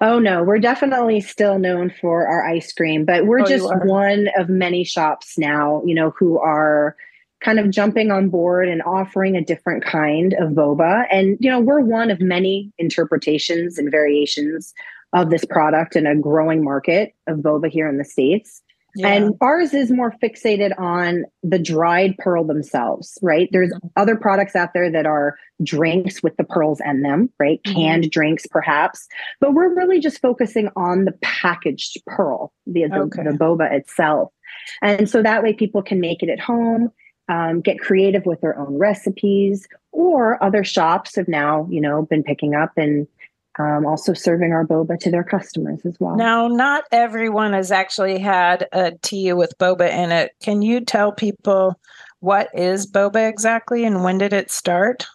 Oh 0.01 0.17
no, 0.17 0.43
we're 0.43 0.59
definitely 0.59 1.21
still 1.21 1.59
known 1.59 1.93
for 2.01 2.27
our 2.27 2.45
ice 2.45 2.73
cream, 2.73 3.05
but 3.05 3.27
we're 3.27 3.41
oh, 3.41 3.45
just 3.45 3.69
one 3.85 4.27
of 4.37 4.49
many 4.49 4.83
shops 4.83 5.37
now, 5.37 5.83
you 5.85 5.93
know, 5.93 6.09
who 6.17 6.39
are 6.39 6.95
kind 7.43 7.59
of 7.59 7.69
jumping 7.69 8.11
on 8.11 8.29
board 8.29 8.69
and 8.69 8.81
offering 8.83 9.35
a 9.35 9.43
different 9.43 9.83
kind 9.83 10.33
of 10.33 10.51
boba. 10.51 11.05
And 11.11 11.37
you 11.39 11.49
know, 11.49 11.59
we're 11.59 11.81
one 11.81 12.09
of 12.09 12.21
many 12.21 12.71
interpretations 12.77 13.77
and 13.77 13.91
variations 13.91 14.73
of 15.13 15.29
this 15.29 15.45
product 15.45 15.95
in 15.95 16.07
a 16.07 16.15
growing 16.15 16.63
market 16.63 17.13
of 17.27 17.39
boba 17.39 17.69
here 17.69 17.87
in 17.87 17.97
the 17.97 18.05
states. 18.05 18.61
Yeah. 18.95 19.07
And 19.07 19.35
ours 19.41 19.73
is 19.73 19.89
more 19.89 20.13
fixated 20.21 20.79
on 20.79 21.25
the 21.41 21.57
dried 21.57 22.15
pearl 22.19 22.43
themselves, 22.43 23.17
right? 23.23 23.49
There's 23.51 23.71
mm-hmm. 23.71 23.87
other 23.97 24.15
products 24.15 24.55
out 24.55 24.73
there 24.73 24.91
that 24.91 25.07
are 25.07 25.35
drinks 25.63 26.21
with 26.21 26.37
the 26.37 26.43
pearls 26.43 26.79
in 26.85 27.01
them, 27.01 27.31
right? 27.39 27.59
Mm-hmm. 27.63 27.75
Canned 27.75 28.11
drinks, 28.11 28.45
perhaps. 28.45 29.07
But 29.39 29.53
we're 29.53 29.73
really 29.73 29.99
just 29.99 30.21
focusing 30.21 30.69
on 30.75 31.05
the 31.05 31.13
packaged 31.23 32.03
pearl, 32.05 32.53
the, 32.67 32.85
the, 32.87 32.99
okay. 32.99 33.23
the 33.23 33.31
boba 33.31 33.71
itself. 33.71 34.31
And 34.83 35.09
so 35.09 35.23
that 35.23 35.41
way 35.41 35.53
people 35.53 35.81
can 35.81 35.99
make 35.99 36.21
it 36.21 36.29
at 36.29 36.39
home, 36.39 36.91
um, 37.29 37.61
get 37.61 37.79
creative 37.79 38.25
with 38.25 38.41
their 38.41 38.57
own 38.57 38.77
recipes, 38.77 39.67
or 39.91 40.43
other 40.43 40.63
shops 40.63 41.15
have 41.15 41.27
now, 41.27 41.67
you 41.69 41.79
know, 41.81 42.03
been 42.03 42.23
picking 42.23 42.55
up 42.55 42.71
and 42.77 43.07
um, 43.59 43.85
also 43.85 44.13
serving 44.13 44.51
our 44.51 44.65
boba 44.65 44.99
to 44.99 45.11
their 45.11 45.23
customers 45.23 45.79
as 45.85 45.95
well. 45.99 46.15
Now, 46.15 46.47
not 46.47 46.85
everyone 46.91 47.53
has 47.53 47.71
actually 47.71 48.19
had 48.19 48.67
a 48.71 48.93
tea 49.01 49.31
with 49.33 49.57
boba 49.59 49.91
in 49.91 50.11
it. 50.11 50.31
Can 50.41 50.61
you 50.61 50.81
tell 50.81 51.11
people 51.11 51.79
what 52.19 52.49
is 52.53 52.89
boba 52.89 53.29
exactly 53.29 53.85
and 53.85 54.03
when 54.03 54.17
did 54.17 54.33
it 54.33 54.49
start? 54.49 55.05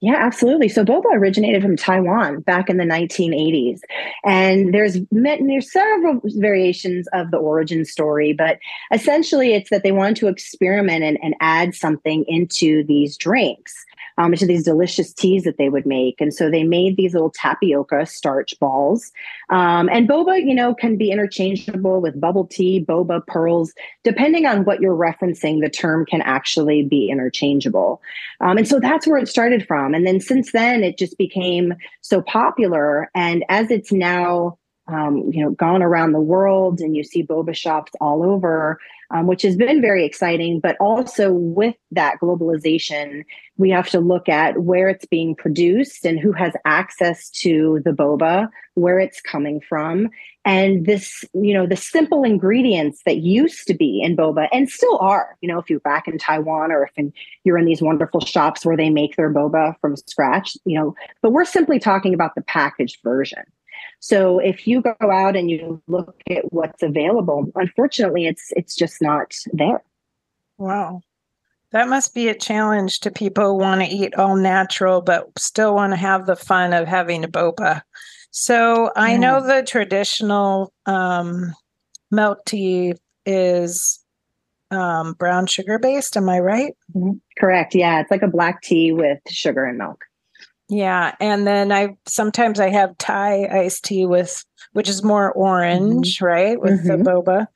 Yeah, 0.00 0.14
absolutely. 0.16 0.68
So 0.68 0.84
boba 0.84 1.06
originated 1.12 1.60
from 1.60 1.76
Taiwan 1.76 2.40
back 2.42 2.70
in 2.70 2.76
the 2.76 2.84
1980s, 2.84 3.80
and 4.24 4.72
there's 4.72 4.96
there's 5.10 5.72
several 5.72 6.20
variations 6.36 7.08
of 7.12 7.32
the 7.32 7.36
origin 7.36 7.84
story, 7.84 8.32
but 8.32 8.60
essentially 8.92 9.54
it's 9.54 9.70
that 9.70 9.82
they 9.82 9.90
wanted 9.90 10.14
to 10.16 10.28
experiment 10.28 11.02
and, 11.02 11.18
and 11.20 11.34
add 11.40 11.74
something 11.74 12.24
into 12.28 12.84
these 12.84 13.16
drinks 13.16 13.74
um, 14.18 14.34
to 14.34 14.46
these 14.46 14.64
delicious 14.64 15.14
teas 15.14 15.44
that 15.44 15.56
they 15.56 15.68
would 15.68 15.86
make. 15.86 16.20
And 16.20 16.34
so 16.34 16.50
they 16.50 16.64
made 16.64 16.96
these 16.96 17.14
little 17.14 17.30
tapioca 17.30 18.04
starch 18.04 18.58
balls. 18.58 19.10
Um, 19.48 19.88
and 19.90 20.08
boba, 20.08 20.44
you 20.44 20.54
know, 20.54 20.74
can 20.74 20.96
be 20.96 21.10
interchangeable 21.10 22.00
with 22.00 22.20
bubble 22.20 22.46
tea, 22.46 22.84
boba, 22.84 23.26
pearls, 23.26 23.72
depending 24.04 24.44
on 24.44 24.64
what 24.64 24.80
you're 24.80 24.96
referencing, 24.96 25.60
the 25.60 25.70
term 25.70 26.04
can 26.04 26.20
actually 26.22 26.82
be 26.82 27.08
interchangeable. 27.08 28.02
Um, 28.40 28.58
and 28.58 28.68
so 28.68 28.80
that's 28.80 29.06
where 29.06 29.18
it 29.18 29.28
started 29.28 29.66
from. 29.66 29.94
And 29.94 30.06
then 30.06 30.20
since 30.20 30.52
then, 30.52 30.82
it 30.82 30.98
just 30.98 31.16
became 31.16 31.74
so 32.00 32.20
popular. 32.20 33.10
And 33.14 33.44
as 33.48 33.70
it's 33.70 33.92
now 33.92 34.57
um, 34.88 35.30
you 35.30 35.42
know, 35.42 35.50
gone 35.50 35.82
around 35.82 36.12
the 36.12 36.20
world 36.20 36.80
and 36.80 36.96
you 36.96 37.04
see 37.04 37.22
boba 37.22 37.54
shops 37.54 37.92
all 38.00 38.22
over, 38.24 38.78
um, 39.10 39.26
which 39.26 39.42
has 39.42 39.56
been 39.56 39.80
very 39.80 40.04
exciting. 40.04 40.60
But 40.60 40.76
also 40.80 41.32
with 41.32 41.76
that 41.90 42.18
globalization, 42.20 43.24
we 43.58 43.70
have 43.70 43.88
to 43.90 44.00
look 44.00 44.28
at 44.28 44.62
where 44.62 44.88
it's 44.88 45.04
being 45.04 45.34
produced 45.34 46.04
and 46.04 46.18
who 46.18 46.32
has 46.32 46.54
access 46.64 47.28
to 47.30 47.80
the 47.84 47.92
boba, 47.92 48.48
where 48.74 48.98
it's 48.98 49.20
coming 49.20 49.60
from. 49.60 50.08
And 50.44 50.86
this, 50.86 51.24
you 51.34 51.52
know, 51.52 51.66
the 51.66 51.76
simple 51.76 52.24
ingredients 52.24 53.02
that 53.04 53.18
used 53.18 53.66
to 53.66 53.74
be 53.74 54.00
in 54.02 54.16
boba 54.16 54.48
and 54.52 54.70
still 54.70 54.96
are, 54.98 55.36
you 55.42 55.48
know, 55.48 55.58
if 55.58 55.68
you're 55.68 55.80
back 55.80 56.08
in 56.08 56.16
Taiwan 56.16 56.72
or 56.72 56.84
if 56.84 56.92
in, 56.96 57.12
you're 57.44 57.58
in 57.58 57.66
these 57.66 57.82
wonderful 57.82 58.20
shops 58.20 58.64
where 58.64 58.76
they 58.76 58.88
make 58.88 59.16
their 59.16 59.32
boba 59.32 59.74
from 59.82 59.96
scratch, 59.96 60.56
you 60.64 60.78
know, 60.78 60.94
but 61.20 61.32
we're 61.32 61.44
simply 61.44 61.78
talking 61.78 62.14
about 62.14 62.34
the 62.34 62.42
packaged 62.42 62.98
version. 63.04 63.42
So 64.00 64.38
if 64.38 64.66
you 64.66 64.80
go 64.80 64.94
out 65.00 65.36
and 65.36 65.50
you 65.50 65.82
look 65.86 66.20
at 66.30 66.52
what's 66.52 66.82
available, 66.82 67.50
unfortunately, 67.54 68.26
it's 68.26 68.52
it's 68.56 68.76
just 68.76 69.02
not 69.02 69.34
there. 69.52 69.82
Wow. 70.56 71.02
That 71.70 71.88
must 71.88 72.14
be 72.14 72.28
a 72.28 72.34
challenge 72.34 73.00
to 73.00 73.10
people 73.10 73.44
who 73.44 73.54
want 73.58 73.82
to 73.82 73.86
eat 73.86 74.14
all 74.14 74.36
natural, 74.36 75.02
but 75.02 75.26
still 75.38 75.74
want 75.74 75.92
to 75.92 75.98
have 75.98 76.26
the 76.26 76.36
fun 76.36 76.72
of 76.72 76.88
having 76.88 77.24
a 77.24 77.28
boba. 77.28 77.82
So 78.30 78.90
I 78.96 79.12
yeah. 79.12 79.18
know 79.18 79.46
the 79.46 79.62
traditional 79.62 80.72
um, 80.86 81.54
milk 82.10 82.44
tea 82.46 82.94
is 83.26 84.02
um, 84.70 85.14
brown 85.14 85.46
sugar 85.46 85.78
based. 85.78 86.16
Am 86.16 86.28
I 86.28 86.40
right? 86.40 86.74
Mm-hmm. 86.94 87.18
Correct. 87.38 87.74
Yeah, 87.74 88.00
it's 88.00 88.10
like 88.10 88.22
a 88.22 88.28
black 88.28 88.62
tea 88.62 88.92
with 88.92 89.18
sugar 89.28 89.64
and 89.64 89.78
milk. 89.78 90.04
Yeah, 90.68 91.14
and 91.18 91.46
then 91.46 91.72
I 91.72 91.96
sometimes 92.06 92.60
I 92.60 92.68
have 92.68 92.98
Thai 92.98 93.46
iced 93.46 93.84
tea 93.84 94.04
with 94.04 94.44
which 94.72 94.88
is 94.88 95.02
more 95.02 95.32
orange, 95.32 96.16
mm-hmm. 96.16 96.24
right, 96.24 96.60
with 96.60 96.84
mm-hmm. 96.84 97.02
the 97.02 97.10
boba. 97.10 97.46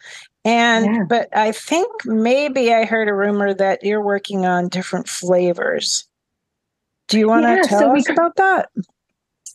And 0.44 0.86
yeah. 0.86 1.04
but 1.08 1.28
I 1.36 1.52
think 1.52 1.88
maybe 2.04 2.72
I 2.72 2.84
heard 2.84 3.08
a 3.08 3.14
rumor 3.14 3.54
that 3.54 3.84
you're 3.84 4.02
working 4.02 4.44
on 4.44 4.68
different 4.68 5.08
flavors. 5.08 6.08
Do 7.08 7.18
you 7.18 7.28
want 7.28 7.44
to 7.44 7.56
yeah, 7.56 7.62
tell 7.62 7.78
so 7.80 7.96
us 7.96 8.08
we, 8.08 8.14
about 8.14 8.36
that? 8.36 8.70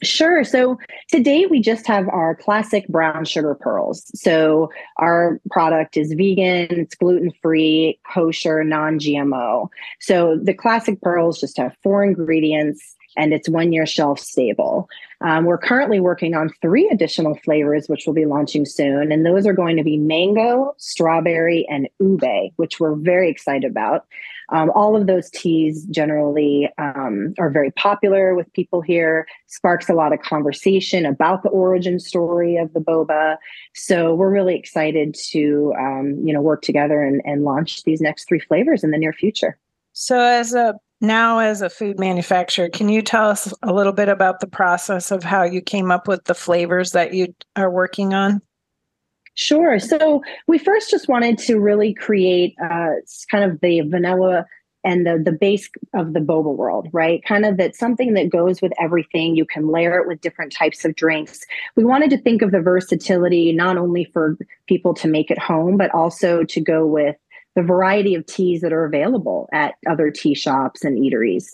Sure. 0.04 0.44
So 0.44 0.78
today 1.10 1.48
we 1.48 1.60
just 1.60 1.88
have 1.88 2.08
our 2.10 2.36
classic 2.36 2.88
brown 2.88 3.26
sugar 3.26 3.56
pearls. 3.56 4.04
So 4.14 4.70
our 4.98 5.42
product 5.50 5.98
is 5.98 6.14
vegan, 6.14 6.68
it's 6.80 6.96
gluten 6.96 7.32
free, 7.42 8.00
kosher, 8.14 8.64
non 8.64 9.00
GMO. 9.00 9.70
So 10.00 10.38
the 10.42 10.54
classic 10.54 11.02
pearls 11.02 11.40
just 11.40 11.58
have 11.58 11.76
four 11.82 12.04
ingredients 12.04 12.96
and 13.16 13.34
it's 13.34 13.50
one 13.50 13.72
year 13.72 13.86
shelf 13.86 14.20
stable. 14.20 14.90
Um, 15.22 15.46
we're 15.46 15.58
currently 15.58 16.00
working 16.00 16.36
on 16.36 16.50
three 16.62 16.88
additional 16.90 17.36
flavors, 17.44 17.88
which 17.88 18.04
we'll 18.06 18.14
be 18.14 18.26
launching 18.26 18.66
soon. 18.66 19.12
And 19.12 19.26
those 19.26 19.48
are 19.48 19.54
going 19.54 19.78
to 19.78 19.84
be 19.84 19.98
mango, 19.98 20.76
strawberry, 20.78 21.66
and 21.70 21.90
ube, 22.00 22.54
which 22.58 22.80
we're 22.80 22.96
very 22.96 23.30
excited 23.30 23.70
about. 23.70 24.06
Um, 24.50 24.72
all 24.76 24.96
of 24.96 25.08
those 25.08 25.30
teas 25.30 25.86
generally 25.86 26.70
um, 26.78 27.34
are 27.38 27.50
very 27.50 27.72
popular 27.72 28.34
with 28.34 28.52
people 28.54 28.82
here, 28.82 29.28
sparks 29.48 29.90
a 29.90 29.94
lot 29.94 30.14
of 30.14 30.22
conversation 30.22 31.06
about 31.06 31.44
the 31.44 31.50
origin 31.50 32.00
story 32.00 32.56
of 32.56 32.72
the 32.74 32.80
boba. 32.80 33.38
So 33.74 34.16
we're 34.16 34.32
really 34.32 34.56
excited 34.56 35.16
to, 35.32 35.74
um, 35.78 36.22
you 36.24 36.34
know, 36.34 36.42
work 36.42 36.62
together 36.62 37.02
and, 37.02 37.22
and 37.26 37.44
launch 37.44 37.84
these 37.84 38.00
next 38.00 38.30
three 38.30 38.40
flavors 38.40 38.84
in 38.84 38.92
the 38.92 38.98
near 38.98 39.12
future. 39.12 39.58
So, 39.92 40.20
as 40.20 40.54
a 40.54 40.80
now 41.01 41.39
as 41.39 41.62
a 41.62 41.70
food 41.70 42.00
manufacturer 42.00 42.70
can 42.70 42.89
you 42.89 43.01
tell 43.01 43.30
us 43.30 43.54
a 43.63 43.74
little 43.74 43.94
bit 43.94 44.10
about 44.10 44.39
the 44.39 44.48
process 44.48 45.12
of 45.12 45.24
how 45.24 45.44
you 45.44 45.62
came 45.62 45.92
up 45.92 46.08
with 46.08 46.24
the 46.25 46.36
flavors 46.36 46.92
that 46.92 47.13
you 47.13 47.34
are 47.56 47.70
working 47.70 48.13
on 48.13 48.42
sure 49.36 49.80
so 49.80 50.22
we 50.48 50.58
first 50.58 50.89
just 50.89 51.08
wanted 51.08 51.38
to 51.38 51.60
really 51.60 51.94
create 51.94 52.56
uh, 52.63 52.94
kind 53.30 53.44
of 53.44 53.60
the 53.62 53.82
vanilla 53.82 54.46
and 54.88 55.06
the 55.06 55.22
the 55.24 55.34
base 55.34 55.70
of 55.94 56.13
the 56.13 56.20
boba 56.20 56.56
world, 56.56 56.88
right? 56.94 57.24
Kind 57.25 57.46
of 57.46 57.58
that 57.58 57.75
something 57.75 58.13
that 58.13 58.30
goes 58.30 58.62
with 58.62 58.72
everything. 58.80 59.36
You 59.36 59.46
can 59.46 59.68
layer 59.68 60.00
it 60.00 60.08
with 60.08 60.22
different 60.22 60.54
types 60.54 60.86
of 60.86 60.96
drinks. 60.96 61.42
We 61.75 61.84
wanted 61.84 62.10
to 62.12 62.18
think 62.18 62.42
of 62.42 62.51
the 62.51 62.62
versatility 62.62 63.51
not 63.51 63.77
only 63.77 64.06
for 64.13 64.38
people 64.68 64.94
to 64.96 65.08
make 65.08 65.30
at 65.30 65.38
home, 65.38 65.77
but 65.77 65.94
also 65.94 66.44
to 66.46 66.62
go 66.62 66.86
with 66.86 67.18
the 67.58 67.64
variety 67.64 68.14
of 68.14 68.24
teas 68.28 68.62
that 68.62 68.72
are 68.72 68.86
available 68.86 69.50
at 69.52 69.74
other 69.90 70.12
tea 70.12 70.36
shops 70.36 70.84
and 70.84 71.00
eateries. 71.00 71.48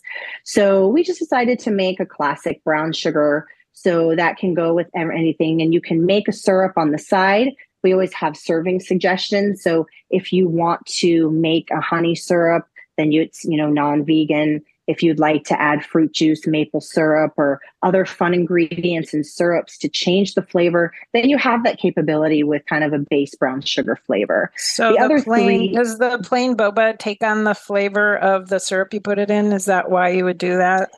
So 0.44 0.86
we 0.86 1.02
just 1.02 1.18
decided 1.18 1.60
to 1.60 1.72
make 1.72 2.02
a 2.02 2.06
classic 2.06 2.62
brown 2.66 2.92
sugar. 2.92 3.48
So 3.72 4.14
that 4.14 4.36
can 4.36 4.54
go 4.54 4.74
with 4.74 4.88
anything, 4.94 5.62
and 5.62 5.74
you 5.74 5.80
can 5.80 6.06
make 6.06 6.28
a 6.28 6.34
syrup 6.34 6.74
on 6.76 6.92
the 6.92 7.00
side. 7.00 7.54
We 7.84 7.94
always 7.94 8.14
have 8.14 8.36
serving 8.36 8.82
suggestions. 8.82 9.64
So 9.64 9.88
if 10.10 10.34
you 10.34 10.48
want 10.48 10.86
to 10.98 11.32
make 11.32 11.70
a 11.72 11.80
honey 11.80 12.16
syrup, 12.16 12.68
then 12.98 13.14
it's 13.14 13.46
you 13.46 13.56
know 13.56 13.70
non-vegan. 13.70 14.62
If 14.88 15.02
you'd 15.02 15.20
like 15.20 15.44
to 15.46 15.62
add 15.62 15.86
fruit 15.86 16.14
juice, 16.14 16.46
maple 16.46 16.82
syrup, 16.82 17.34
or 17.38 17.62
other 17.82 18.06
fun 18.06 18.34
ingredients 18.34 19.14
and 19.14 19.26
syrups 19.26 19.78
to 19.80 19.90
change 19.90 20.36
the 20.36 20.42
flavor, 20.42 20.94
then 21.14 21.30
you 21.30 21.38
have 21.38 21.64
that 21.64 21.80
capability 21.80 22.44
with 22.44 22.66
kind 22.66 22.84
of 22.84 22.94
a 22.94 23.00
base 23.00 23.36
brown 23.36 23.62
sugar 23.62 23.96
flavor. 23.96 24.52
So 24.58 24.90
the, 24.90 24.94
the 24.94 25.00
other 25.00 25.22
plain, 25.22 25.48
three, 25.48 25.74
does 25.74 25.98
the 25.98 26.20
plain 26.24 26.56
boba 26.56 26.98
take 26.98 27.24
on 27.24 27.44
the 27.44 27.56
flavor 27.56 28.18
of 28.18 28.50
the 28.50 28.60
syrup 28.60 28.94
you 28.94 29.02
put 29.02 29.20
it 29.20 29.32
in? 29.32 29.52
Is 29.54 29.66
that 29.66 29.90
why 29.90 30.10
you 30.10 30.26
would 30.26 30.38
do 30.38 30.58
that? 30.58 30.92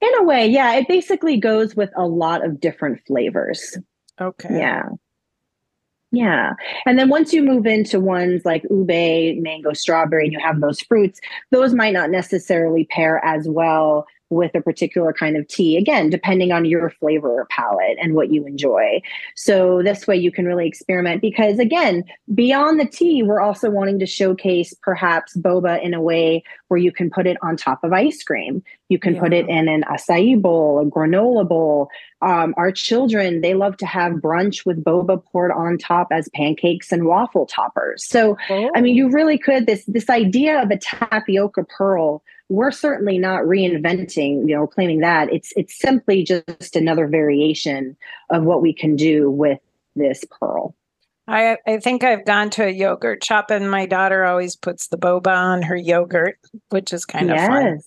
In 0.00 0.14
a 0.18 0.22
way, 0.22 0.46
yeah. 0.46 0.74
It 0.74 0.86
basically 0.86 1.38
goes 1.38 1.74
with 1.74 1.90
a 1.96 2.06
lot 2.06 2.44
of 2.44 2.60
different 2.60 3.00
flavors. 3.06 3.76
Okay. 4.20 4.58
Yeah. 4.58 4.84
Yeah. 6.10 6.54
And 6.86 6.98
then 6.98 7.10
once 7.10 7.32
you 7.32 7.42
move 7.42 7.66
into 7.66 8.00
ones 8.00 8.44
like 8.44 8.64
ube, 8.70 8.88
mango, 9.42 9.74
strawberry, 9.74 10.24
and 10.24 10.32
you 10.32 10.40
have 10.40 10.60
those 10.60 10.80
fruits, 10.80 11.20
those 11.50 11.74
might 11.74 11.92
not 11.92 12.10
necessarily 12.10 12.86
pair 12.86 13.22
as 13.24 13.46
well 13.46 14.06
with 14.30 14.54
a 14.54 14.60
particular 14.60 15.12
kind 15.12 15.36
of 15.36 15.46
tea, 15.48 15.76
again, 15.76 16.10
depending 16.10 16.52
on 16.52 16.64
your 16.64 16.90
flavor 16.90 17.46
palette 17.50 17.96
and 18.00 18.14
what 18.14 18.30
you 18.30 18.44
enjoy. 18.46 19.00
So 19.34 19.82
this 19.82 20.06
way 20.06 20.16
you 20.16 20.30
can 20.30 20.44
really 20.44 20.66
experiment 20.66 21.22
because, 21.22 21.58
again, 21.58 22.04
beyond 22.34 22.78
the 22.78 22.86
tea, 22.86 23.22
we're 23.22 23.40
also 23.40 23.70
wanting 23.70 23.98
to 24.00 24.06
showcase 24.06 24.74
perhaps 24.82 25.36
boba 25.36 25.82
in 25.82 25.94
a 25.94 26.00
way 26.00 26.42
where 26.68 26.78
you 26.78 26.92
can 26.92 27.10
put 27.10 27.26
it 27.26 27.38
on 27.42 27.56
top 27.56 27.82
of 27.82 27.92
ice 27.92 28.22
cream. 28.22 28.62
You 28.88 28.98
can 28.98 29.14
yeah. 29.14 29.20
put 29.20 29.32
it 29.32 29.48
in 29.48 29.68
an 29.68 29.82
acai 29.84 30.40
bowl, 30.40 30.80
a 30.80 30.84
granola 30.84 31.48
bowl. 31.48 31.88
Um, 32.20 32.54
our 32.56 32.72
children, 32.72 33.40
they 33.40 33.54
love 33.54 33.76
to 33.78 33.86
have 33.86 34.14
brunch 34.14 34.66
with 34.66 34.82
boba 34.82 35.22
poured 35.24 35.52
on 35.52 35.78
top 35.78 36.08
as 36.10 36.28
pancakes 36.34 36.92
and 36.92 37.04
waffle 37.04 37.46
toppers. 37.46 38.04
So, 38.04 38.36
oh. 38.50 38.70
I 38.74 38.80
mean, 38.80 38.94
you 38.94 39.08
really 39.10 39.38
could 39.38 39.66
this 39.66 39.84
this 39.86 40.10
idea 40.10 40.62
of 40.62 40.70
a 40.70 40.78
tapioca 40.78 41.64
pearl 41.64 42.22
we're 42.48 42.70
certainly 42.70 43.18
not 43.18 43.42
reinventing 43.42 44.48
you 44.48 44.56
know 44.56 44.66
claiming 44.66 45.00
that 45.00 45.32
it's 45.32 45.52
it's 45.56 45.78
simply 45.78 46.24
just 46.24 46.76
another 46.76 47.06
variation 47.06 47.96
of 48.30 48.44
what 48.44 48.62
we 48.62 48.72
can 48.72 48.96
do 48.96 49.30
with 49.30 49.60
this 49.96 50.24
pearl 50.38 50.74
I, 51.28 51.58
I 51.66 51.78
think 51.78 52.04
I've 52.04 52.24
gone 52.24 52.48
to 52.50 52.64
a 52.64 52.70
yogurt 52.70 53.22
shop 53.22 53.50
and 53.50 53.70
my 53.70 53.84
daughter 53.84 54.24
always 54.24 54.56
puts 54.56 54.88
the 54.88 54.96
boba 54.96 55.36
on 55.36 55.60
her 55.60 55.76
yogurt, 55.76 56.38
which 56.70 56.90
is 56.94 57.04
kind 57.04 57.28
yes. 57.28 57.42
of 57.42 57.48
fun. 57.48 57.80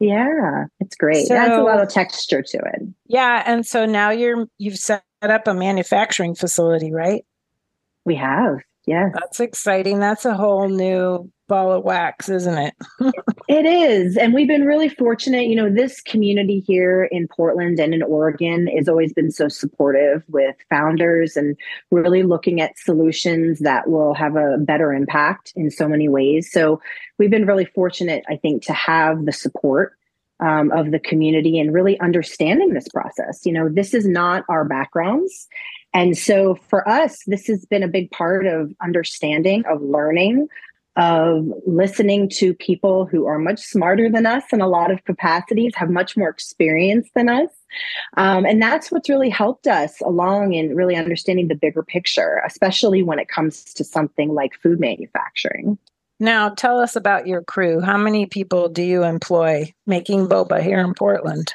Yeah, 0.00 0.64
it's 0.80 0.96
great. 0.96 1.26
So, 1.26 1.34
Adds 1.34 1.52
a 1.52 1.62
lot 1.62 1.82
of 1.82 1.88
texture 1.88 2.42
to 2.42 2.58
it. 2.58 2.82
Yeah, 3.06 3.42
and 3.44 3.66
so 3.66 3.84
now 3.84 4.10
you're 4.10 4.46
you've 4.56 4.78
set 4.78 5.02
up 5.22 5.46
a 5.48 5.54
manufacturing 5.54 6.34
facility, 6.34 6.92
right? 6.92 7.24
We 8.04 8.14
have. 8.14 8.60
Yes. 8.88 9.12
That's 9.12 9.40
exciting. 9.40 10.00
That's 10.00 10.24
a 10.24 10.32
whole 10.32 10.70
new 10.70 11.30
ball 11.46 11.72
of 11.72 11.84
wax, 11.84 12.30
isn't 12.30 12.56
it? 12.56 12.74
it 13.48 13.66
is. 13.66 14.16
And 14.16 14.32
we've 14.32 14.48
been 14.48 14.64
really 14.64 14.88
fortunate. 14.88 15.46
You 15.46 15.56
know, 15.56 15.70
this 15.70 16.00
community 16.00 16.60
here 16.66 17.04
in 17.10 17.28
Portland 17.28 17.78
and 17.78 17.92
in 17.92 18.02
Oregon 18.02 18.66
has 18.68 18.88
always 18.88 19.12
been 19.12 19.30
so 19.30 19.48
supportive 19.48 20.22
with 20.28 20.56
founders 20.70 21.36
and 21.36 21.54
really 21.90 22.22
looking 22.22 22.62
at 22.62 22.78
solutions 22.78 23.58
that 23.58 23.90
will 23.90 24.14
have 24.14 24.36
a 24.36 24.56
better 24.56 24.94
impact 24.94 25.52
in 25.54 25.70
so 25.70 25.86
many 25.86 26.08
ways. 26.08 26.50
So 26.50 26.80
we've 27.18 27.30
been 27.30 27.46
really 27.46 27.66
fortunate, 27.66 28.24
I 28.30 28.36
think, 28.36 28.62
to 28.64 28.72
have 28.72 29.26
the 29.26 29.32
support 29.32 29.98
um, 30.40 30.70
of 30.72 30.92
the 30.92 30.98
community 30.98 31.58
and 31.58 31.74
really 31.74 32.00
understanding 32.00 32.72
this 32.72 32.88
process. 32.88 33.44
You 33.44 33.52
know, 33.52 33.68
this 33.68 33.92
is 33.92 34.06
not 34.06 34.44
our 34.48 34.64
backgrounds. 34.64 35.46
And 35.94 36.16
so 36.16 36.54
for 36.68 36.88
us, 36.88 37.22
this 37.26 37.46
has 37.46 37.64
been 37.66 37.82
a 37.82 37.88
big 37.88 38.10
part 38.10 38.46
of 38.46 38.72
understanding, 38.82 39.64
of 39.66 39.80
learning, 39.82 40.48
of 40.98 41.46
listening 41.64 42.28
to 42.28 42.52
people 42.54 43.06
who 43.06 43.26
are 43.26 43.38
much 43.38 43.60
smarter 43.60 44.10
than 44.10 44.26
us 44.26 44.42
in 44.52 44.60
a 44.60 44.68
lot 44.68 44.90
of 44.90 45.04
capacities, 45.04 45.72
have 45.76 45.90
much 45.90 46.16
more 46.16 46.28
experience 46.28 47.08
than 47.14 47.28
us. 47.28 47.50
Um, 48.16 48.44
and 48.44 48.60
that's 48.60 48.90
what's 48.90 49.08
really 49.08 49.30
helped 49.30 49.68
us 49.68 50.00
along 50.00 50.54
in 50.54 50.74
really 50.74 50.96
understanding 50.96 51.46
the 51.46 51.54
bigger 51.54 51.84
picture, 51.84 52.42
especially 52.44 53.04
when 53.04 53.20
it 53.20 53.28
comes 53.28 53.72
to 53.74 53.84
something 53.84 54.34
like 54.34 54.54
food 54.60 54.80
manufacturing. 54.80 55.78
Now, 56.18 56.48
tell 56.48 56.80
us 56.80 56.96
about 56.96 57.28
your 57.28 57.42
crew. 57.42 57.80
How 57.80 57.96
many 57.96 58.26
people 58.26 58.68
do 58.68 58.82
you 58.82 59.04
employ 59.04 59.72
making 59.86 60.26
boba 60.26 60.60
here 60.60 60.80
in 60.80 60.94
Portland? 60.94 61.54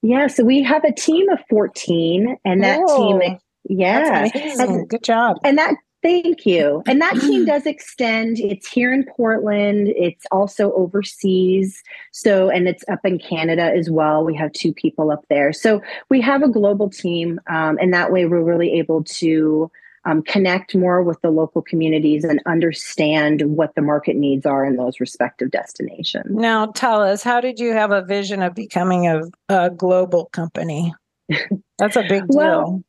Yeah, 0.00 0.28
so 0.28 0.44
we 0.44 0.62
have 0.62 0.84
a 0.84 0.92
team 0.92 1.28
of 1.28 1.40
14, 1.50 2.38
and 2.44 2.62
that 2.62 2.78
team 2.96 3.38
yeah. 3.68 4.28
And, 4.34 4.88
Good 4.88 5.04
job. 5.04 5.38
And 5.44 5.58
that 5.58 5.74
Thank 6.00 6.46
you. 6.46 6.82
And 6.86 7.00
that 7.00 7.14
team 7.14 7.44
does 7.46 7.66
extend. 7.66 8.38
It's 8.38 8.68
here 8.68 8.92
in 8.92 9.04
Portland. 9.04 9.88
It's 9.96 10.24
also 10.30 10.72
overseas. 10.74 11.82
So, 12.12 12.50
and 12.50 12.68
it's 12.68 12.84
up 12.88 13.00
in 13.04 13.18
Canada 13.18 13.72
as 13.74 13.90
well. 13.90 14.24
We 14.24 14.36
have 14.36 14.52
two 14.52 14.72
people 14.72 15.10
up 15.10 15.24
there. 15.28 15.52
So 15.52 15.82
we 16.08 16.20
have 16.20 16.42
a 16.42 16.48
global 16.48 16.88
team. 16.88 17.40
Um, 17.50 17.78
and 17.80 17.92
that 17.92 18.12
way 18.12 18.26
we're 18.26 18.44
really 18.44 18.74
able 18.74 19.02
to 19.04 19.70
um, 20.04 20.22
connect 20.22 20.74
more 20.74 21.02
with 21.02 21.20
the 21.22 21.30
local 21.30 21.62
communities 21.62 22.24
and 22.24 22.40
understand 22.46 23.42
what 23.42 23.74
the 23.74 23.82
market 23.82 24.16
needs 24.16 24.46
are 24.46 24.64
in 24.64 24.76
those 24.76 25.00
respective 25.00 25.50
destinations. 25.50 26.30
Now, 26.30 26.66
tell 26.66 27.02
us, 27.02 27.24
how 27.24 27.40
did 27.40 27.58
you 27.58 27.72
have 27.72 27.90
a 27.90 28.02
vision 28.02 28.40
of 28.40 28.54
becoming 28.54 29.08
a, 29.08 29.22
a 29.48 29.70
global 29.70 30.26
company? 30.26 30.94
That's 31.78 31.96
a 31.96 32.04
big 32.08 32.26
deal. 32.28 32.38
well, 32.38 32.84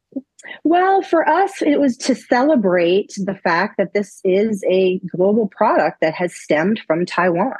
well, 0.63 1.01
for 1.01 1.27
us, 1.27 1.61
it 1.61 1.79
was 1.79 1.97
to 1.97 2.15
celebrate 2.15 3.13
the 3.17 3.35
fact 3.35 3.77
that 3.77 3.93
this 3.93 4.21
is 4.23 4.63
a 4.69 4.99
global 5.15 5.47
product 5.47 6.01
that 6.01 6.13
has 6.13 6.33
stemmed 6.33 6.79
from 6.87 7.05
Taiwan. 7.05 7.57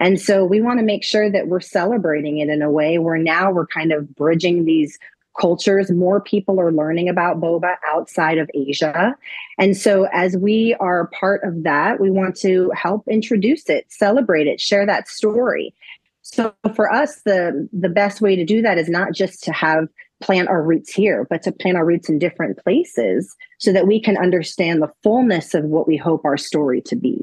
And 0.00 0.20
so 0.20 0.44
we 0.44 0.60
want 0.60 0.78
to 0.78 0.84
make 0.84 1.04
sure 1.04 1.30
that 1.30 1.48
we're 1.48 1.60
celebrating 1.60 2.38
it 2.38 2.48
in 2.48 2.62
a 2.62 2.70
way 2.70 2.98
where 2.98 3.18
now 3.18 3.50
we're 3.50 3.66
kind 3.66 3.92
of 3.92 4.14
bridging 4.14 4.64
these 4.64 4.98
cultures. 5.38 5.90
More 5.90 6.20
people 6.20 6.60
are 6.60 6.72
learning 6.72 7.08
about 7.08 7.40
boba 7.40 7.76
outside 7.88 8.38
of 8.38 8.50
Asia. 8.54 9.14
And 9.58 9.76
so, 9.76 10.06
as 10.12 10.36
we 10.36 10.74
are 10.80 11.08
part 11.08 11.44
of 11.44 11.62
that, 11.64 12.00
we 12.00 12.10
want 12.10 12.36
to 12.38 12.70
help 12.74 13.06
introduce 13.08 13.68
it, 13.68 13.86
celebrate 13.88 14.46
it, 14.46 14.60
share 14.60 14.86
that 14.86 15.08
story. 15.08 15.74
So, 16.22 16.54
for 16.74 16.92
us, 16.92 17.20
the, 17.24 17.68
the 17.72 17.88
best 17.88 18.20
way 18.20 18.36
to 18.36 18.44
do 18.44 18.62
that 18.62 18.78
is 18.78 18.88
not 18.88 19.12
just 19.12 19.44
to 19.44 19.52
have 19.52 19.88
plant 20.20 20.48
our 20.48 20.62
roots 20.62 20.92
here, 20.92 21.26
but 21.28 21.42
to 21.42 21.52
plant 21.52 21.76
our 21.76 21.84
roots 21.84 22.08
in 22.08 22.18
different 22.18 22.58
places 22.58 23.34
so 23.58 23.72
that 23.72 23.86
we 23.86 24.00
can 24.00 24.16
understand 24.16 24.82
the 24.82 24.92
fullness 25.02 25.54
of 25.54 25.64
what 25.64 25.86
we 25.86 25.96
hope 25.96 26.24
our 26.24 26.36
story 26.36 26.80
to 26.82 26.96
be. 26.96 27.18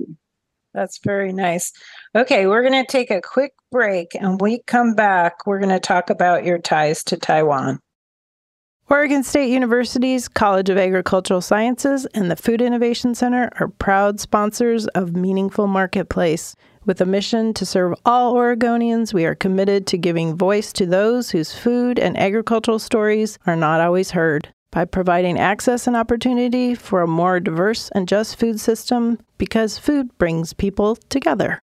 That's 0.74 1.00
very 1.04 1.32
nice. 1.32 1.72
Okay, 2.16 2.48
we're 2.48 2.68
going 2.68 2.84
to 2.84 2.92
take 2.92 3.12
a 3.12 3.22
quick 3.22 3.54
break 3.72 4.16
and 4.16 4.42
we 4.42 4.64
come 4.66 4.96
back. 4.96 5.46
We're 5.46 5.60
going 5.60 5.70
to 5.70 5.80
talk 5.80 6.10
about 6.10 6.46
your 6.46 6.58
ties 6.58 7.04
to 7.06 7.18
Taiwan. 7.18 7.80
Oregon 8.94 9.24
State 9.24 9.50
University's 9.50 10.28
College 10.28 10.70
of 10.70 10.78
Agricultural 10.78 11.42
Sciences 11.42 12.06
and 12.14 12.30
the 12.30 12.36
Food 12.36 12.62
Innovation 12.62 13.16
Center 13.16 13.50
are 13.60 13.68
proud 13.68 14.20
sponsors 14.20 14.86
of 14.90 15.16
Meaningful 15.16 15.66
Marketplace. 15.66 16.56
With 16.86 17.02
a 17.02 17.06
mission 17.08 17.56
to 17.56 17.66
serve 17.66 17.96
all 18.06 18.36
Oregonians, 18.36 19.12
we 19.12 19.26
are 19.26 19.34
committed 19.34 19.88
to 19.88 19.98
giving 19.98 20.38
voice 20.38 20.72
to 20.74 20.86
those 20.86 21.32
whose 21.32 21.56
food 21.56 21.98
and 21.98 22.16
agricultural 22.20 22.78
stories 22.78 23.40
are 23.48 23.56
not 23.56 23.82
always 23.82 24.12
heard. 24.12 24.54
By 24.70 24.86
providing 24.86 25.40
access 25.40 25.88
and 25.88 25.96
opportunity 25.96 26.76
for 26.76 27.02
a 27.02 27.08
more 27.08 27.40
diverse 27.40 27.90
and 27.96 28.08
just 28.08 28.38
food 28.40 28.60
system, 28.60 29.18
because 29.40 29.80
food 29.80 30.16
brings 30.20 30.54
people 30.54 30.98
together. 31.10 31.60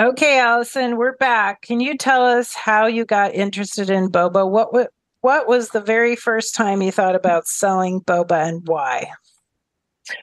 Okay, 0.00 0.38
Allison, 0.38 0.96
we're 0.96 1.16
back. 1.16 1.62
Can 1.62 1.80
you 1.80 1.98
tell 1.98 2.24
us 2.24 2.54
how 2.54 2.86
you 2.86 3.04
got 3.04 3.34
interested 3.34 3.90
in 3.90 4.10
boba? 4.10 4.48
What 4.48 4.72
what 4.72 4.90
was 5.24 5.70
the 5.70 5.80
very 5.80 6.16
first 6.16 6.54
time 6.54 6.82
you 6.82 6.92
thought 6.92 7.14
about 7.14 7.46
selling 7.46 8.02
boba 8.02 8.46
and 8.46 8.68
why? 8.68 9.10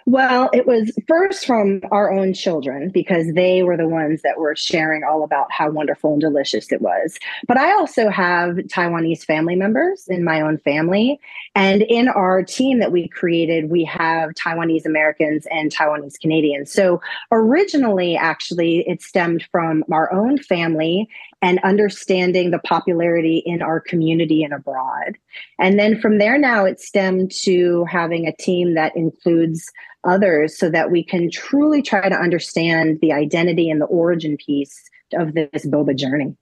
Well, 0.06 0.50
it 0.54 0.68
was 0.68 0.92
first 1.08 1.46
from 1.46 1.82
our 1.92 2.12
own 2.12 2.34
children 2.34 2.90
because 2.90 3.34
they 3.34 3.64
were 3.64 3.78
the 3.78 3.88
ones 3.88 4.22
that 4.22 4.38
were 4.38 4.56
sharing 4.56 5.04
all 5.04 5.24
about 5.24 5.52
how 5.52 5.72
wonderful 5.72 6.14
and 6.14 6.22
delicious 6.22 6.72
it 6.72 6.82
was. 6.82 7.18
But 7.48 7.58
I 7.58 7.72
also 7.72 8.10
have 8.10 8.58
Taiwanese 8.58 9.26
family 9.26 9.56
members 9.56 10.08
in 10.08 10.24
my 10.24 10.40
own 10.42 10.60
family. 10.60 11.20
And 11.56 11.82
in 11.82 12.08
our 12.10 12.44
team 12.44 12.78
that 12.80 12.92
we 12.92 13.08
created, 13.08 13.72
we 13.72 13.84
have 13.86 14.32
Taiwanese 14.32 14.86
Americans 14.86 15.48
and 15.50 15.74
Taiwanese 15.74 16.20
Canadians. 16.20 16.72
So 16.72 17.02
originally, 17.32 18.16
actually, 18.16 18.88
it 18.88 19.02
stemmed 19.02 19.48
from 19.52 19.84
our 19.92 20.14
own 20.14 20.38
family 20.38 21.10
and 21.41 21.60
understanding 21.63 22.51
the 22.51 22.60
popularity 22.60 23.41
in 23.45 23.62
our 23.62 23.80
community 23.80 24.43
and 24.43 24.54
abroad. 24.54 25.17
And 25.60 25.80
then 25.80 25.99
from 25.99 26.19
there, 26.19 26.38
now 26.38 26.65
it's 26.65 26.88
stemmed 26.88 27.32
to 27.43 27.86
having 27.86 28.27
a 28.27 28.36
team 28.36 28.75
that 28.75 28.95
includes 28.95 29.69
others 30.04 30.58
so 30.58 30.69
that 30.69 30.91
we 30.91 31.04
can 31.04 31.32
truly 31.32 31.82
try 31.82 32.10
to 32.10 32.15
understand 32.15 32.99
the 33.01 33.12
identity 33.12 33.69
and 33.69 33.82
the 33.82 33.86
origin 33.86 34.38
piece 34.38 34.89
of 35.13 35.34
this 35.34 35.65
boba 35.65 35.95
journey. 35.95 36.36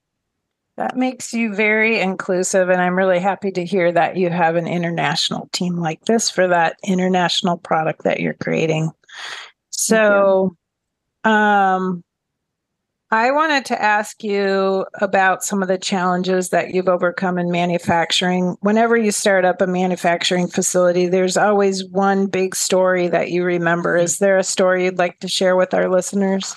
That 0.78 0.96
makes 0.96 1.34
you 1.34 1.54
very 1.54 2.00
inclusive. 2.00 2.70
And 2.70 2.82
I'm 2.82 2.98
really 2.98 3.20
happy 3.20 3.52
to 3.52 3.66
hear 3.66 3.92
that 3.92 4.16
you 4.16 4.30
have 4.30 4.56
an 4.56 4.66
international 4.66 5.50
team 5.52 5.76
like 5.76 6.06
this 6.06 6.30
for 6.30 6.48
that 6.48 6.78
international 6.86 7.58
product 7.58 8.04
that 8.04 8.22
you're 8.22 8.34
creating. 8.34 8.92
So, 9.72 10.56
um, 11.26 12.02
I 13.12 13.32
wanted 13.32 13.66
to 13.66 13.82
ask 13.82 14.24
you 14.24 14.86
about 15.02 15.44
some 15.44 15.64
of 15.64 15.68
the 15.68 15.80
challenges 15.80 16.50
that 16.50 16.76
you've 16.76 16.88
overcome 16.88 17.40
in 17.40 17.50
manufacturing. 17.50 18.56
Whenever 18.62 18.96
you 18.96 19.12
start 19.12 19.46
up 19.46 19.62
a 19.62 19.68
manufacturing 19.68 20.48
facility, 20.48 21.08
there's 21.08 21.36
always 21.36 21.84
one 21.86 22.28
big 22.28 22.56
story 22.56 23.08
that 23.08 23.32
you 23.32 23.44
remember. 23.44 23.98
Is 23.98 24.20
there 24.20 24.38
a 24.38 24.44
story 24.44 24.86
you'd 24.86 25.00
like 25.00 25.20
to 25.22 25.28
share 25.28 25.56
with 25.56 25.74
our 25.74 25.90
listeners? 25.90 26.56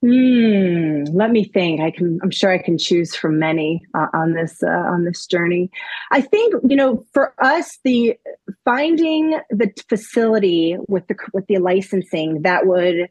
Hmm. 0.00 1.04
Let 1.12 1.30
me 1.30 1.44
think. 1.44 1.82
I 1.82 1.90
can. 1.90 2.18
I'm 2.22 2.30
sure 2.30 2.50
I 2.50 2.56
can 2.56 2.78
choose 2.78 3.14
from 3.14 3.38
many 3.38 3.82
uh, 3.92 4.06
on 4.14 4.32
this 4.32 4.62
uh, 4.62 4.70
on 4.70 5.04
this 5.04 5.26
journey. 5.26 5.70
I 6.10 6.22
think 6.22 6.54
you 6.66 6.76
know, 6.76 7.04
for 7.12 7.34
us, 7.38 7.78
the 7.84 8.16
finding 8.64 9.38
the 9.50 9.70
facility 9.90 10.78
with 10.88 11.06
the 11.08 11.16
with 11.34 11.46
the 11.48 11.58
licensing 11.58 12.40
that 12.42 12.66
would 12.66 13.10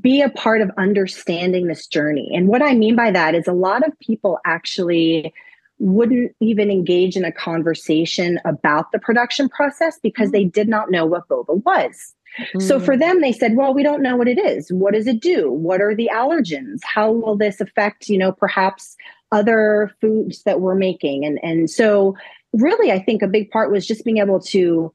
be 0.00 0.22
a 0.22 0.30
part 0.30 0.60
of 0.60 0.70
understanding 0.78 1.66
this 1.66 1.86
journey. 1.86 2.30
And 2.34 2.48
what 2.48 2.62
I 2.62 2.74
mean 2.74 2.96
by 2.96 3.10
that 3.10 3.34
is 3.34 3.46
a 3.46 3.52
lot 3.52 3.86
of 3.86 3.98
people 4.00 4.38
actually 4.46 5.32
wouldn't 5.78 6.34
even 6.40 6.70
engage 6.70 7.16
in 7.16 7.24
a 7.24 7.32
conversation 7.32 8.38
about 8.44 8.92
the 8.92 8.98
production 8.98 9.48
process 9.48 9.98
because 10.02 10.30
they 10.30 10.44
did 10.44 10.68
not 10.68 10.90
know 10.90 11.04
what 11.04 11.28
boba 11.28 11.62
was. 11.64 12.14
Mm. 12.54 12.62
So 12.62 12.80
for 12.80 12.96
them, 12.96 13.20
they 13.20 13.32
said, 13.32 13.56
well, 13.56 13.74
we 13.74 13.82
don't 13.82 14.02
know 14.02 14.16
what 14.16 14.28
it 14.28 14.38
is. 14.38 14.72
What 14.72 14.94
does 14.94 15.06
it 15.06 15.20
do? 15.20 15.50
What 15.50 15.80
are 15.80 15.94
the 15.94 16.10
allergens? 16.12 16.80
How 16.82 17.10
will 17.10 17.36
this 17.36 17.60
affect, 17.60 18.08
you 18.08 18.18
know, 18.18 18.32
perhaps 18.32 18.96
other 19.32 19.90
foods 20.00 20.42
that 20.44 20.60
we're 20.60 20.74
making? 20.74 21.24
And, 21.24 21.38
and 21.42 21.68
so 21.68 22.16
really, 22.52 22.90
I 22.90 23.00
think 23.00 23.22
a 23.22 23.28
big 23.28 23.50
part 23.50 23.70
was 23.70 23.86
just 23.86 24.04
being 24.04 24.18
able 24.18 24.40
to 24.40 24.92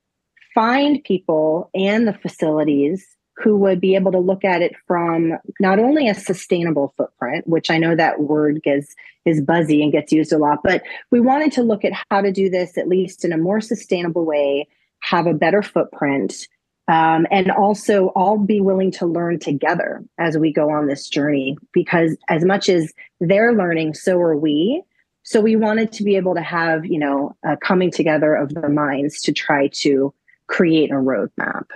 find 0.56 1.04
people 1.04 1.70
and 1.76 2.08
the 2.08 2.14
facilities 2.14 3.06
who 3.42 3.56
would 3.56 3.80
be 3.80 3.96
able 3.96 4.12
to 4.12 4.20
look 4.20 4.44
at 4.44 4.62
it 4.62 4.74
from 4.86 5.34
not 5.60 5.80
only 5.80 6.10
a 6.10 6.14
sustainable 6.14 6.94
footprint, 6.98 7.48
which 7.48 7.72
I 7.72 7.78
know 7.78 7.96
that 7.96 8.22
word 8.22 8.62
gets 8.64 8.96
is 9.26 9.42
buzzy 9.42 9.82
and 9.82 9.92
gets 9.92 10.12
used 10.12 10.34
a 10.34 10.38
lot, 10.38 10.60
but 10.64 10.84
we 11.10 11.20
wanted 11.20 11.52
to 11.54 11.64
look 11.64 11.86
at 11.86 11.94
how 12.10 12.22
to 12.22 12.32
do 12.32 12.50
this 12.50 12.78
at 12.78 12.88
least 12.88 13.24
in 13.24 13.32
a 13.32 13.38
more 13.38 13.62
sustainable 13.62 14.26
way, 14.26 14.68
have 15.02 15.26
a 15.26 15.34
better 15.34 15.62
footprint, 15.62 16.48
um, 16.90 17.28
and 17.32 17.52
also 17.52 18.08
all 18.08 18.38
be 18.38 18.60
willing 18.60 18.92
to 18.92 19.06
learn 19.06 19.40
together 19.40 20.04
as 20.18 20.38
we 20.38 20.52
go 20.52 20.70
on 20.70 20.88
this 20.88 21.08
journey. 21.08 21.58
Because 21.72 22.18
as 22.28 22.44
much 22.44 22.68
as 22.68 22.92
they're 23.22 23.54
learning, 23.54 23.94
so 23.94 24.20
are 24.20 24.36
we. 24.36 24.84
So 25.24 25.40
we 25.40 25.56
wanted 25.56 25.92
to 25.94 26.04
be 26.04 26.16
able 26.16 26.34
to 26.36 26.42
have, 26.42 26.86
you 26.86 27.00
know, 27.00 27.36
a 27.46 27.56
coming 27.56 27.92
together 27.92 28.36
of 28.36 28.54
the 28.54 28.68
minds 28.68 29.22
to 29.22 29.32
try 29.32 29.68
to 29.68 30.14
create 30.48 30.92
a 30.92 30.96
roadmap. 30.96 31.68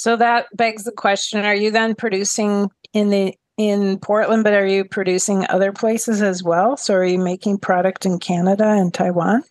So 0.00 0.16
that 0.16 0.46
begs 0.56 0.84
the 0.84 0.92
question: 0.92 1.44
Are 1.44 1.54
you 1.54 1.70
then 1.70 1.94
producing 1.94 2.70
in 2.94 3.10
the 3.10 3.34
in 3.58 3.98
Portland, 3.98 4.44
but 4.44 4.54
are 4.54 4.64
you 4.64 4.82
producing 4.82 5.44
other 5.50 5.72
places 5.72 6.22
as 6.22 6.42
well? 6.42 6.78
So 6.78 6.94
are 6.94 7.04
you 7.04 7.18
making 7.18 7.58
product 7.58 8.06
in 8.06 8.18
Canada 8.18 8.64
and 8.64 8.94
Taiwan? 8.94 9.42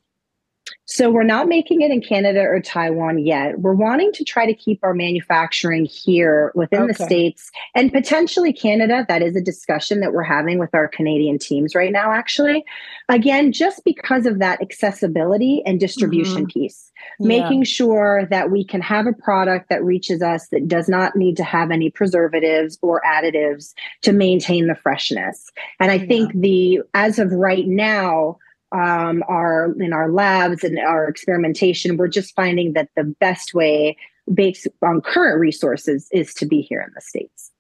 So 0.92 1.12
we're 1.12 1.22
not 1.22 1.48
making 1.48 1.82
it 1.82 1.92
in 1.92 2.02
Canada 2.02 2.42
or 2.42 2.60
Taiwan 2.60 3.20
yet. 3.20 3.60
We're 3.60 3.76
wanting 3.76 4.12
to 4.14 4.24
try 4.24 4.48
to 4.48 4.56
keep 4.56 4.80
our 4.82 4.96
manufacturing 4.96 5.86
here 5.86 6.52
within 6.56 6.82
okay. 6.82 6.94
the 6.94 7.06
states 7.06 7.52
and 7.76 7.94
potentially 7.94 8.52
Canada. 8.52 9.06
That 9.08 9.22
is 9.22 9.36
a 9.36 9.42
discussion 9.42 10.00
that 10.00 10.14
we're 10.14 10.24
having 10.24 10.58
with 10.58 10.74
our 10.74 10.88
Canadian 10.88 11.38
teams 11.38 11.76
right 11.76 11.92
now 11.92 12.12
actually. 12.12 12.66
Again, 13.08 13.52
just 13.52 13.84
because 13.86 14.26
of 14.26 14.40
that 14.40 14.64
accessibility 14.64 15.62
and 15.64 15.80
distribution 15.80 16.48
mm-hmm. 16.48 16.60
piece. 16.60 16.92
Yeah. 17.20 17.28
Making 17.28 17.64
sure 17.66 18.26
that 18.32 18.50
we 18.50 18.66
can 18.66 18.82
have 18.82 19.06
a 19.06 19.14
product 19.14 19.70
that 19.70 19.84
reaches 19.84 20.24
us 20.24 20.48
that 20.48 20.68
does 20.68 20.90
not 20.90 21.16
need 21.16 21.38
to 21.38 21.44
have 21.44 21.70
any 21.70 21.92
preservatives 21.92 22.80
or 22.82 23.00
additives 23.06 23.76
to 24.02 24.12
maintain 24.12 24.66
the 24.66 24.76
freshness. 24.76 25.52
And 25.80 25.92
I 25.92 25.96
yeah. 25.96 26.08
think 26.08 26.34
the 26.34 26.82
as 26.96 27.20
of 27.20 27.32
right 27.32 27.68
now 27.68 28.40
um, 28.72 29.24
our 29.28 29.74
in 29.80 29.94
our 29.94 30.12
labs 30.12 30.64
and 30.64 30.78
our 30.80 31.08
experimentation, 31.08 31.98
we're 31.98 32.08
just 32.08 32.36
finding 32.36 32.74
that 32.74 32.90
the 32.96 33.04
best 33.04 33.54
way, 33.54 33.98
based 34.34 34.68
on 34.84 35.02
current 35.02 35.40
resources, 35.40 36.08
is 36.12 36.34
to 36.36 36.46
be 36.46 36.62
here 36.62 36.82
in 36.82 36.92
the 36.94 37.02
states. 37.02 37.52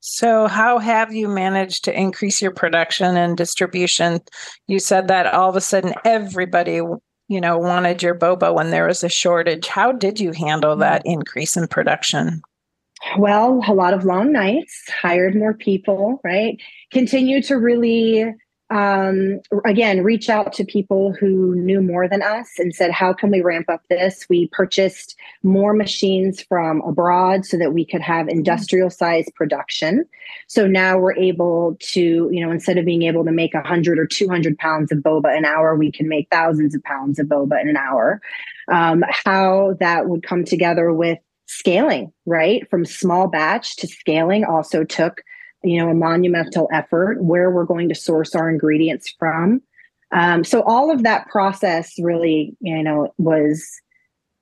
So, 0.00 0.46
how 0.46 0.78
have 0.78 1.12
you 1.12 1.28
managed 1.28 1.84
to 1.84 1.98
increase 1.98 2.40
your 2.40 2.52
production 2.52 3.16
and 3.16 3.36
distribution? 3.36 4.20
You 4.66 4.78
said 4.78 5.08
that 5.08 5.26
all 5.26 5.50
of 5.50 5.56
a 5.56 5.60
sudden 5.60 5.94
everybody, 6.04 6.80
you 7.28 7.40
know, 7.40 7.58
wanted 7.58 8.02
your 8.02 8.14
boba 8.14 8.54
when 8.54 8.70
there 8.70 8.86
was 8.86 9.04
a 9.04 9.10
shortage. 9.10 9.66
How 9.66 9.92
did 9.92 10.18
you 10.18 10.32
handle 10.32 10.74
that 10.76 11.02
increase 11.04 11.56
in 11.56 11.68
production? 11.68 12.40
Well, 13.18 13.62
a 13.66 13.74
lot 13.74 13.94
of 13.94 14.04
long 14.04 14.32
nights, 14.32 14.88
hired 14.88 15.34
more 15.34 15.54
people, 15.54 16.20
right? 16.24 16.60
Continue 16.92 17.42
to 17.42 17.56
really 17.56 18.34
um, 18.70 19.40
again, 19.64 20.04
reach 20.04 20.28
out 20.28 20.52
to 20.54 20.64
people 20.64 21.12
who 21.12 21.56
knew 21.56 21.82
more 21.82 22.08
than 22.08 22.22
us 22.22 22.50
and 22.56 22.72
said, 22.72 22.92
How 22.92 23.12
can 23.12 23.30
we 23.30 23.40
ramp 23.40 23.68
up 23.68 23.82
this? 23.88 24.28
We 24.28 24.46
purchased 24.48 25.16
more 25.42 25.72
machines 25.72 26.40
from 26.40 26.80
abroad 26.82 27.44
so 27.44 27.58
that 27.58 27.74
we 27.74 27.84
could 27.84 28.00
have 28.00 28.26
mm-hmm. 28.26 28.38
industrial 28.38 28.88
size 28.88 29.26
production. 29.34 30.04
So 30.46 30.68
now 30.68 30.98
we're 30.98 31.16
able 31.16 31.76
to, 31.80 32.00
you 32.32 32.44
know, 32.44 32.52
instead 32.52 32.78
of 32.78 32.84
being 32.84 33.02
able 33.02 33.24
to 33.24 33.32
make 33.32 33.54
100 33.54 33.98
or 33.98 34.06
200 34.06 34.56
pounds 34.58 34.92
of 34.92 34.98
boba 34.98 35.36
an 35.36 35.44
hour, 35.44 35.74
we 35.74 35.90
can 35.90 36.08
make 36.08 36.28
thousands 36.30 36.74
of 36.74 36.82
pounds 36.84 37.18
of 37.18 37.26
boba 37.26 37.60
in 37.60 37.68
an 37.68 37.76
hour. 37.76 38.20
Um, 38.70 39.04
how 39.08 39.76
that 39.80 40.08
would 40.08 40.22
come 40.22 40.44
together 40.44 40.92
with 40.92 41.18
scaling, 41.46 42.12
right? 42.24 42.70
From 42.70 42.84
small 42.84 43.26
batch 43.26 43.74
to 43.76 43.88
scaling 43.88 44.44
also 44.44 44.84
took 44.84 45.22
you 45.62 45.78
know 45.78 45.90
a 45.90 45.94
monumental 45.94 46.68
effort 46.72 47.22
where 47.22 47.50
we're 47.50 47.64
going 47.64 47.88
to 47.88 47.94
source 47.94 48.34
our 48.34 48.48
ingredients 48.48 49.14
from. 49.18 49.62
Um, 50.12 50.42
so 50.42 50.62
all 50.62 50.90
of 50.90 51.02
that 51.04 51.28
process 51.28 51.94
really 51.98 52.56
you 52.60 52.82
know 52.82 53.12
was 53.18 53.80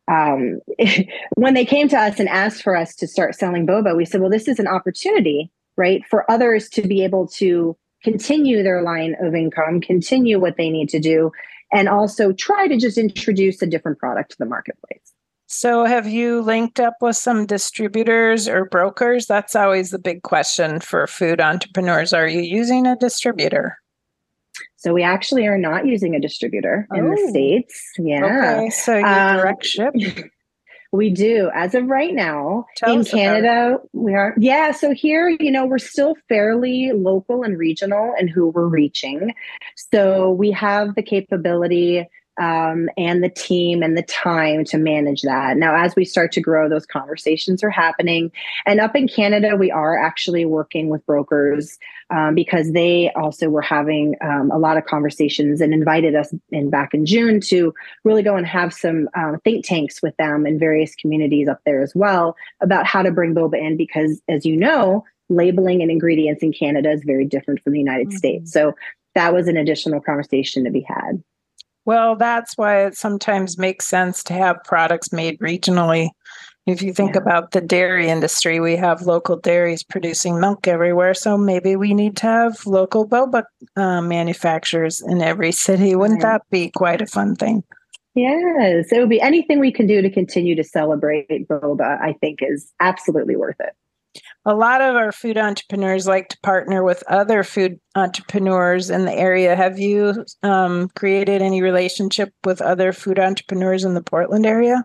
um, 0.08 0.60
when 1.34 1.54
they 1.54 1.64
came 1.64 1.88
to 1.88 1.98
us 1.98 2.18
and 2.18 2.28
asked 2.28 2.62
for 2.62 2.76
us 2.76 2.94
to 2.96 3.06
start 3.06 3.34
selling 3.34 3.66
boba 3.66 3.96
we 3.96 4.04
said 4.04 4.20
well 4.20 4.30
this 4.30 4.48
is 4.48 4.58
an 4.58 4.66
opportunity 4.66 5.50
right 5.76 6.02
for 6.06 6.30
others 6.30 6.68
to 6.70 6.82
be 6.82 7.04
able 7.04 7.26
to 7.26 7.76
continue 8.02 8.62
their 8.62 8.82
line 8.82 9.14
of 9.20 9.34
income 9.34 9.80
continue 9.80 10.38
what 10.38 10.56
they 10.56 10.70
need 10.70 10.88
to 10.88 10.98
do 10.98 11.30
and 11.70 11.88
also 11.88 12.32
try 12.32 12.66
to 12.66 12.78
just 12.78 12.96
introduce 12.96 13.60
a 13.60 13.66
different 13.66 13.98
product 13.98 14.30
to 14.30 14.38
the 14.38 14.46
marketplace 14.46 15.12
so, 15.50 15.86
have 15.86 16.06
you 16.06 16.42
linked 16.42 16.78
up 16.78 16.96
with 17.00 17.16
some 17.16 17.46
distributors 17.46 18.46
or 18.46 18.66
brokers? 18.66 19.24
That's 19.24 19.56
always 19.56 19.90
the 19.90 19.98
big 19.98 20.22
question 20.22 20.78
for 20.78 21.06
food 21.06 21.40
entrepreneurs. 21.40 22.12
Are 22.12 22.28
you 22.28 22.42
using 22.42 22.86
a 22.86 22.96
distributor? 22.96 23.78
So, 24.76 24.92
we 24.92 25.02
actually 25.02 25.46
are 25.46 25.56
not 25.56 25.86
using 25.86 26.14
a 26.14 26.20
distributor 26.20 26.86
oh. 26.92 26.98
in 26.98 27.06
the 27.06 27.16
oh. 27.18 27.30
States. 27.30 27.92
Yeah. 27.96 28.24
Okay. 28.24 28.70
So, 28.70 28.98
you 28.98 29.06
um, 29.06 29.38
direct 29.38 29.64
ship? 29.64 29.94
We 30.90 31.10
do. 31.10 31.50
As 31.54 31.74
of 31.74 31.86
right 31.86 32.14
now, 32.14 32.64
Tell 32.76 32.98
in 32.98 33.04
Canada, 33.04 33.78
we 33.92 34.14
are. 34.14 34.34
Yeah. 34.38 34.72
So 34.72 34.94
here, 34.94 35.28
you 35.38 35.50
know, 35.50 35.66
we're 35.66 35.76
still 35.76 36.14
fairly 36.30 36.92
local 36.94 37.42
and 37.42 37.58
regional 37.58 38.14
in 38.18 38.26
who 38.26 38.48
we're 38.48 38.68
reaching. 38.68 39.34
So 39.76 40.30
we 40.30 40.50
have 40.52 40.94
the 40.94 41.02
capability 41.02 42.06
um, 42.40 42.88
and 42.96 43.22
the 43.22 43.28
team 43.28 43.82
and 43.82 43.96
the 43.96 44.02
time 44.02 44.64
to 44.64 44.78
manage 44.78 45.22
that. 45.22 45.56
Now, 45.56 45.76
as 45.76 45.96
we 45.96 46.04
start 46.04 46.32
to 46.32 46.40
grow, 46.40 46.68
those 46.68 46.86
conversations 46.86 47.62
are 47.64 47.70
happening. 47.70 48.30
And 48.66 48.80
up 48.80 48.94
in 48.94 49.08
Canada, 49.08 49.56
we 49.56 49.70
are 49.70 49.98
actually 49.98 50.44
working 50.44 50.88
with 50.88 51.04
brokers 51.06 51.78
um, 52.10 52.34
because 52.34 52.72
they 52.72 53.10
also 53.16 53.48
were 53.48 53.62
having 53.62 54.14
um, 54.22 54.50
a 54.50 54.58
lot 54.58 54.76
of 54.76 54.86
conversations 54.86 55.60
and 55.60 55.74
invited 55.74 56.14
us 56.14 56.32
in 56.50 56.70
back 56.70 56.94
in 56.94 57.04
June 57.04 57.40
to 57.42 57.74
really 58.04 58.22
go 58.22 58.36
and 58.36 58.46
have 58.46 58.72
some 58.72 59.08
uh, 59.14 59.36
think 59.44 59.64
tanks 59.64 60.02
with 60.02 60.16
them 60.16 60.46
in 60.46 60.58
various 60.58 60.94
communities 60.94 61.48
up 61.48 61.60
there 61.66 61.82
as 61.82 61.94
well 61.94 62.36
about 62.60 62.86
how 62.86 63.02
to 63.02 63.10
bring 63.10 63.34
boba 63.34 63.58
in 63.58 63.76
because, 63.76 64.20
as 64.28 64.46
you 64.46 64.56
know, 64.56 65.04
labeling 65.28 65.82
and 65.82 65.90
ingredients 65.90 66.42
in 66.42 66.52
Canada 66.52 66.90
is 66.90 67.02
very 67.04 67.24
different 67.24 67.62
from 67.62 67.72
the 67.72 67.78
United 67.78 68.08
mm-hmm. 68.08 68.16
States. 68.16 68.52
So 68.52 68.74
that 69.14 69.34
was 69.34 69.48
an 69.48 69.56
additional 69.56 70.00
conversation 70.00 70.64
to 70.64 70.70
be 70.70 70.80
had. 70.80 71.22
Well, 71.88 72.16
that's 72.16 72.52
why 72.58 72.84
it 72.84 72.98
sometimes 72.98 73.56
makes 73.56 73.86
sense 73.86 74.22
to 74.24 74.34
have 74.34 74.62
products 74.62 75.10
made 75.10 75.38
regionally. 75.38 76.10
If 76.66 76.82
you 76.82 76.92
think 76.92 77.14
yeah. 77.14 77.22
about 77.22 77.52
the 77.52 77.62
dairy 77.62 78.10
industry, 78.10 78.60
we 78.60 78.76
have 78.76 79.06
local 79.06 79.38
dairies 79.38 79.82
producing 79.84 80.38
milk 80.38 80.68
everywhere. 80.68 81.14
So 81.14 81.38
maybe 81.38 81.76
we 81.76 81.94
need 81.94 82.14
to 82.18 82.26
have 82.26 82.66
local 82.66 83.08
boba 83.08 83.44
uh, 83.74 84.02
manufacturers 84.02 85.00
in 85.00 85.22
every 85.22 85.50
city. 85.50 85.96
Wouldn't 85.96 86.22
right. 86.22 86.40
that 86.40 86.50
be 86.50 86.70
quite 86.76 87.00
a 87.00 87.06
fun 87.06 87.34
thing? 87.36 87.64
Yes, 88.14 88.92
it 88.92 89.00
would 89.00 89.08
be 89.08 89.22
anything 89.22 89.58
we 89.58 89.72
can 89.72 89.86
do 89.86 90.02
to 90.02 90.10
continue 90.10 90.54
to 90.56 90.64
celebrate 90.64 91.48
boba, 91.48 91.98
I 92.02 92.12
think 92.20 92.40
is 92.42 92.70
absolutely 92.80 93.36
worth 93.36 93.60
it 93.60 93.74
a 94.44 94.54
lot 94.54 94.80
of 94.80 94.96
our 94.96 95.12
food 95.12 95.36
entrepreneurs 95.36 96.06
like 96.06 96.28
to 96.30 96.38
partner 96.42 96.82
with 96.82 97.02
other 97.08 97.42
food 97.42 97.78
entrepreneurs 97.94 98.90
in 98.90 99.04
the 99.04 99.12
area. 99.12 99.54
Have 99.54 99.78
you 99.78 100.24
um, 100.42 100.88
created 100.96 101.42
any 101.42 101.62
relationship 101.62 102.32
with 102.44 102.60
other 102.62 102.92
food 102.92 103.18
entrepreneurs 103.18 103.84
in 103.84 103.94
the 103.94 104.02
Portland 104.02 104.46
area? 104.46 104.82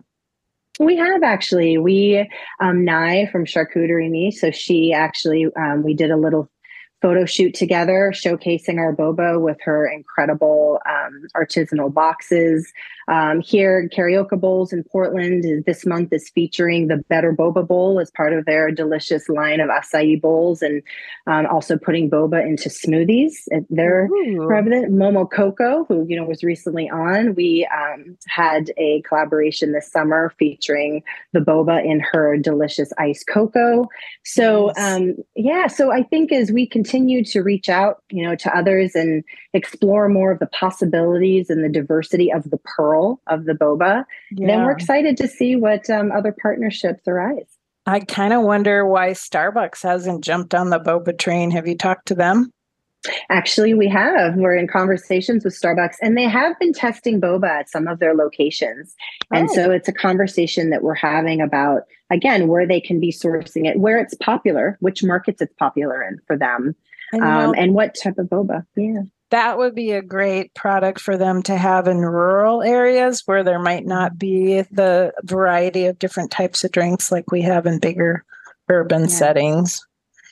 We 0.80 0.96
have 0.96 1.22
actually. 1.22 1.78
We 1.78 2.28
um, 2.60 2.84
Nye 2.84 3.28
from 3.30 3.44
Charcuterie 3.44 4.10
Me. 4.10 4.30
So 4.30 4.50
she 4.50 4.92
actually 4.92 5.46
um, 5.56 5.82
we 5.84 5.94
did 5.94 6.10
a 6.10 6.16
little 6.16 6.50
photo 7.04 7.26
shoot 7.26 7.52
together 7.52 8.10
showcasing 8.14 8.78
our 8.78 8.96
boba 8.96 9.38
with 9.38 9.58
her 9.62 9.86
incredible 9.86 10.80
um, 10.88 11.26
artisanal 11.36 11.92
boxes. 11.92 12.72
Um, 13.08 13.42
here 13.42 13.90
Karaoke 13.94 14.40
bowls 14.40 14.72
in 14.72 14.82
portland 14.84 15.44
is, 15.44 15.62
this 15.64 15.84
month 15.84 16.14
is 16.14 16.30
featuring 16.30 16.88
the 16.88 17.04
better 17.10 17.34
boba 17.34 17.66
bowl 17.68 18.00
as 18.00 18.10
part 18.10 18.32
of 18.32 18.46
their 18.46 18.70
delicious 18.70 19.28
line 19.28 19.60
of 19.60 19.68
acai 19.68 20.18
bowls 20.18 20.62
and 20.62 20.82
um, 21.26 21.44
also 21.44 21.76
putting 21.76 22.08
boba 22.08 22.42
into 22.42 22.70
smoothies 22.70 23.34
they're 23.68 24.08
president 24.46 24.90
momo 24.90 25.30
coco 25.30 25.84
who 25.84 26.06
you 26.08 26.16
know 26.16 26.24
was 26.24 26.42
recently 26.42 26.88
on. 26.88 27.34
We 27.34 27.68
um, 27.76 28.16
had 28.28 28.70
a 28.78 29.02
collaboration 29.02 29.72
this 29.72 29.92
summer 29.92 30.32
featuring 30.38 31.02
the 31.32 31.40
boba 31.40 31.84
in 31.84 32.00
her 32.00 32.38
delicious 32.38 32.94
iced 32.96 33.26
cocoa. 33.26 33.90
So 34.22 34.72
um, 34.78 35.16
yeah 35.36 35.66
so 35.66 35.92
i 35.92 36.02
think 36.02 36.32
as 36.32 36.50
we 36.50 36.66
continue 36.66 36.93
to 37.24 37.42
reach 37.42 37.68
out 37.68 38.02
you 38.10 38.22
know 38.24 38.36
to 38.36 38.56
others 38.56 38.94
and 38.94 39.24
explore 39.52 40.08
more 40.08 40.30
of 40.30 40.38
the 40.38 40.46
possibilities 40.46 41.50
and 41.50 41.64
the 41.64 41.68
diversity 41.68 42.32
of 42.32 42.48
the 42.50 42.58
pearl 42.64 43.20
of 43.26 43.44
the 43.44 43.52
boba 43.52 44.04
yeah. 44.30 44.46
then 44.46 44.64
we're 44.64 44.72
excited 44.72 45.16
to 45.16 45.26
see 45.26 45.56
what 45.56 45.88
um, 45.90 46.12
other 46.12 46.34
partnerships 46.40 47.02
arise 47.08 47.58
i 47.86 47.98
kind 47.98 48.32
of 48.32 48.42
wonder 48.42 48.86
why 48.86 49.10
starbucks 49.10 49.82
hasn't 49.82 50.22
jumped 50.22 50.54
on 50.54 50.70
the 50.70 50.78
boba 50.78 51.18
train 51.18 51.50
have 51.50 51.66
you 51.66 51.76
talked 51.76 52.06
to 52.06 52.14
them 52.14 52.50
Actually, 53.28 53.74
we 53.74 53.86
have. 53.88 54.34
We're 54.36 54.56
in 54.56 54.66
conversations 54.66 55.44
with 55.44 55.58
Starbucks, 55.60 55.96
and 56.00 56.16
they 56.16 56.24
have 56.24 56.58
been 56.58 56.72
testing 56.72 57.20
boba 57.20 57.48
at 57.48 57.68
some 57.68 57.86
of 57.86 57.98
their 57.98 58.14
locations. 58.14 58.94
Oh. 59.24 59.36
And 59.36 59.50
so 59.50 59.70
it's 59.70 59.88
a 59.88 59.92
conversation 59.92 60.70
that 60.70 60.82
we're 60.82 60.94
having 60.94 61.42
about, 61.42 61.82
again, 62.10 62.48
where 62.48 62.66
they 62.66 62.80
can 62.80 63.00
be 63.00 63.12
sourcing 63.12 63.66
it, 63.66 63.78
where 63.78 63.98
it's 63.98 64.14
popular, 64.14 64.76
which 64.80 65.02
markets 65.02 65.40
it's 65.40 65.54
popular 65.54 66.02
in 66.02 66.18
for 66.26 66.36
them, 66.36 66.74
um, 67.14 67.54
and 67.56 67.74
what 67.74 67.96
type 68.02 68.18
of 68.18 68.26
boba. 68.26 68.66
Yeah. 68.76 69.02
That 69.30 69.58
would 69.58 69.74
be 69.74 69.92
a 69.92 70.02
great 70.02 70.54
product 70.54 71.00
for 71.00 71.16
them 71.16 71.42
to 71.44 71.56
have 71.56 71.88
in 71.88 71.98
rural 71.98 72.62
areas 72.62 73.22
where 73.24 73.42
there 73.42 73.58
might 73.58 73.84
not 73.84 74.16
be 74.16 74.62
the 74.70 75.12
variety 75.24 75.86
of 75.86 75.98
different 75.98 76.30
types 76.30 76.62
of 76.62 76.70
drinks 76.70 77.10
like 77.10 77.32
we 77.32 77.42
have 77.42 77.66
in 77.66 77.80
bigger 77.80 78.24
urban 78.68 79.02
yeah. 79.02 79.08
settings. 79.08 79.84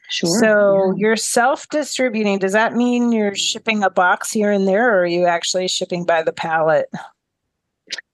Sure. 0.09 0.39
So 0.39 0.93
yeah. 0.93 0.93
you're 0.99 1.17
self 1.17 1.69
distributing. 1.71 2.39
Does 2.39 2.53
that 2.53 2.75
mean 2.75 3.13
you're 3.13 3.35
shipping 3.35 3.83
a 3.83 3.91
box 3.91 4.31
here 4.31 4.53
and 4.53 4.69
there, 4.69 4.95
or 4.95 5.01
are 5.01 5.07
you 5.07 5.27
actually 5.27 5.69
shipping 5.69 6.05
by 6.05 6.23
the 6.23 6.33
pallet? 6.33 6.87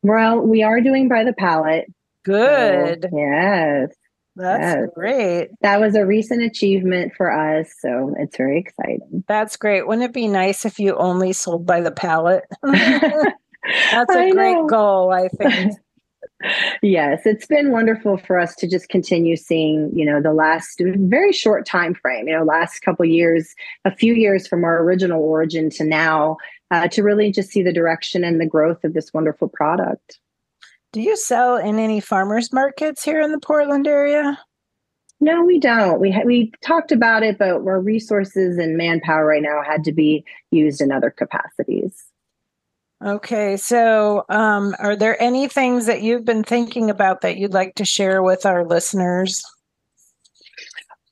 Well, 0.02 0.40
we 0.40 0.62
are 0.62 0.80
doing 0.80 1.08
by 1.08 1.24
the 1.24 1.32
pallet. 1.32 1.92
Good. 2.28 3.08
So, 3.10 3.16
yes. 3.16 3.90
That's 4.36 4.80
yes. 4.80 4.88
great. 4.94 5.48
That 5.62 5.80
was 5.80 5.96
a 5.96 6.06
recent 6.06 6.42
achievement 6.42 7.12
for 7.16 7.30
us. 7.30 7.74
So 7.80 8.14
it's 8.18 8.36
very 8.36 8.60
exciting. 8.60 9.24
That's 9.26 9.56
great. 9.56 9.86
Wouldn't 9.86 10.04
it 10.04 10.12
be 10.12 10.28
nice 10.28 10.64
if 10.64 10.78
you 10.78 10.94
only 10.94 11.32
sold 11.32 11.66
by 11.66 11.80
the 11.80 11.90
pallet? 11.90 12.44
That's 12.62 14.14
a 14.14 14.30
great 14.30 14.66
goal, 14.68 15.12
I 15.12 15.28
think. 15.28 15.74
yes 16.82 17.22
it's 17.24 17.46
been 17.46 17.72
wonderful 17.72 18.16
for 18.16 18.38
us 18.38 18.54
to 18.54 18.68
just 18.68 18.88
continue 18.88 19.36
seeing 19.36 19.90
you 19.94 20.04
know 20.04 20.20
the 20.20 20.32
last 20.32 20.80
very 20.96 21.32
short 21.32 21.66
time 21.66 21.94
frame 21.94 22.28
you 22.28 22.34
know 22.36 22.44
last 22.44 22.80
couple 22.80 23.04
years 23.04 23.54
a 23.84 23.94
few 23.94 24.14
years 24.14 24.46
from 24.46 24.64
our 24.64 24.82
original 24.82 25.20
origin 25.20 25.68
to 25.68 25.84
now 25.84 26.36
uh, 26.70 26.86
to 26.86 27.02
really 27.02 27.32
just 27.32 27.50
see 27.50 27.62
the 27.62 27.72
direction 27.72 28.22
and 28.22 28.40
the 28.40 28.46
growth 28.46 28.84
of 28.84 28.94
this 28.94 29.12
wonderful 29.12 29.48
product 29.48 30.20
do 30.92 31.00
you 31.00 31.16
sell 31.16 31.56
in 31.56 31.78
any 31.78 32.00
farmers 32.00 32.52
markets 32.52 33.02
here 33.04 33.20
in 33.20 33.32
the 33.32 33.40
portland 33.40 33.86
area 33.86 34.38
no, 35.20 35.42
we 35.42 35.58
don't. 35.58 36.00
We 36.00 36.12
ha- 36.12 36.22
we 36.24 36.52
talked 36.62 36.92
about 36.92 37.24
it, 37.24 37.38
but 37.38 37.50
our 37.50 37.80
resources 37.80 38.56
and 38.56 38.76
manpower 38.76 39.26
right 39.26 39.42
now 39.42 39.62
had 39.66 39.82
to 39.84 39.92
be 39.92 40.24
used 40.50 40.80
in 40.80 40.92
other 40.92 41.10
capacities. 41.10 42.04
Okay, 43.04 43.56
so 43.56 44.24
um, 44.28 44.74
are 44.78 44.96
there 44.96 45.20
any 45.22 45.48
things 45.48 45.86
that 45.86 46.02
you've 46.02 46.24
been 46.24 46.44
thinking 46.44 46.90
about 46.90 47.20
that 47.20 47.36
you'd 47.36 47.52
like 47.52 47.74
to 47.76 47.84
share 47.84 48.22
with 48.22 48.46
our 48.46 48.64
listeners? 48.64 49.42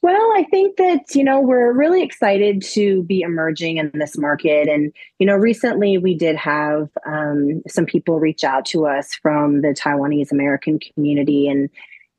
Well, 0.07 0.33
I 0.37 0.45
think 0.45 0.77
that, 0.77 1.17
you 1.17 1.25
know, 1.25 1.41
we're 1.41 1.73
really 1.73 2.01
excited 2.01 2.63
to 2.75 3.03
be 3.03 3.23
emerging 3.23 3.79
in 3.79 3.91
this 3.93 4.17
market. 4.17 4.69
And, 4.69 4.93
you 5.19 5.27
know, 5.27 5.35
recently 5.35 5.99
we 5.99 6.15
did 6.15 6.37
have 6.37 6.91
um, 7.05 7.61
some 7.67 7.87
people 7.87 8.21
reach 8.21 8.45
out 8.45 8.65
to 8.67 8.87
us 8.87 9.17
from 9.17 9.63
the 9.63 9.75
Taiwanese 9.75 10.31
American 10.31 10.79
community 10.79 11.49
and 11.49 11.69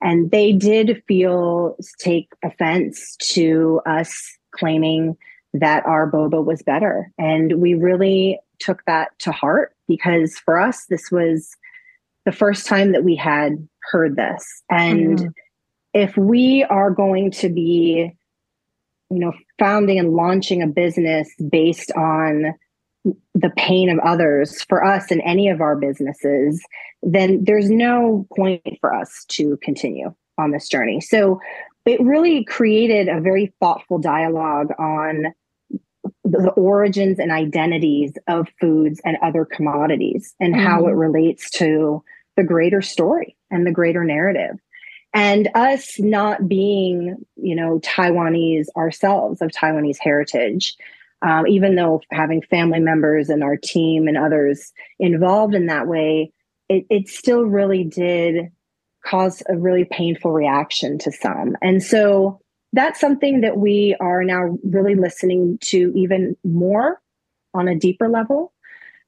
and 0.01 0.31
they 0.31 0.51
did 0.51 1.01
feel 1.07 1.77
take 1.97 2.27
offense 2.43 3.15
to 3.29 3.79
us 3.85 4.37
claiming 4.51 5.15
that 5.53 5.85
our 5.85 6.11
boba 6.11 6.43
was 6.43 6.61
better. 6.61 7.09
And 7.17 7.61
we 7.61 7.73
really 7.73 8.37
took 8.59 8.83
that 8.83 9.17
to 9.19 9.31
heart 9.31 9.73
because 9.87 10.37
for 10.37 10.59
us, 10.59 10.87
this 10.89 11.09
was 11.09 11.55
the 12.25 12.33
first 12.33 12.65
time 12.65 12.91
that 12.91 13.05
we 13.05 13.15
had 13.15 13.65
heard 13.79 14.17
this. 14.17 14.61
And 14.69 15.19
mm. 15.19 15.33
If 15.93 16.15
we 16.17 16.63
are 16.69 16.91
going 16.91 17.31
to 17.31 17.49
be, 17.49 18.11
you 19.09 19.19
know, 19.19 19.33
founding 19.57 19.99
and 19.99 20.13
launching 20.13 20.61
a 20.61 20.67
business 20.67 21.29
based 21.49 21.91
on 21.93 22.53
the 23.33 23.51
pain 23.55 23.89
of 23.89 23.99
others 23.99 24.63
for 24.63 24.83
us 24.83 25.11
in 25.11 25.21
any 25.21 25.49
of 25.49 25.61
our 25.61 25.75
businesses, 25.75 26.63
then 27.01 27.43
there's 27.43 27.69
no 27.69 28.27
point 28.35 28.61
for 28.81 28.93
us 28.93 29.25
to 29.29 29.57
continue 29.63 30.13
on 30.37 30.51
this 30.51 30.67
journey. 30.67 30.99
So 30.99 31.39
it 31.85 32.01
really 32.01 32.43
created 32.43 33.07
a 33.07 33.21
very 33.21 33.53
thoughtful 33.59 33.97
dialogue 33.97 34.71
on 34.77 35.33
the 36.23 36.51
origins 36.51 37.19
and 37.19 37.31
identities 37.31 38.13
of 38.27 38.47
foods 38.59 38.99
and 39.05 39.17
other 39.23 39.45
commodities 39.45 40.35
and 40.39 40.53
mm-hmm. 40.53 40.65
how 40.65 40.87
it 40.87 40.91
relates 40.91 41.49
to 41.51 42.03
the 42.35 42.43
greater 42.43 42.81
story 42.81 43.37
and 43.49 43.65
the 43.65 43.71
greater 43.71 44.03
narrative 44.03 44.57
and 45.17 45.49
us 45.55 45.99
not 45.99 46.47
being 46.47 47.15
you 47.35 47.55
know 47.55 47.79
taiwanese 47.79 48.67
ourselves 48.75 49.41
of 49.41 49.49
taiwanese 49.49 49.97
heritage 49.99 50.75
um, 51.23 51.47
even 51.47 51.75
though 51.75 52.01
having 52.11 52.41
family 52.43 52.79
members 52.79 53.29
and 53.29 53.43
our 53.43 53.57
team 53.57 54.07
and 54.07 54.17
others 54.17 54.71
involved 54.99 55.55
in 55.55 55.65
that 55.65 55.87
way 55.87 56.31
it, 56.69 56.85
it 56.89 57.07
still 57.07 57.43
really 57.43 57.83
did 57.83 58.51
cause 59.07 59.41
a 59.47 59.57
really 59.57 59.85
painful 59.85 60.31
reaction 60.31 60.97
to 60.99 61.11
some. 61.11 61.55
And 61.61 61.81
so 61.81 62.39
that's 62.73 62.99
something 62.99 63.41
that 63.41 63.57
we 63.57 63.95
are 63.99 64.23
now 64.23 64.57
really 64.63 64.95
listening 64.95 65.57
to 65.61 65.93
even 65.95 66.35
more 66.43 67.01
on 67.53 67.67
a 67.67 67.75
deeper 67.75 68.09
level 68.09 68.53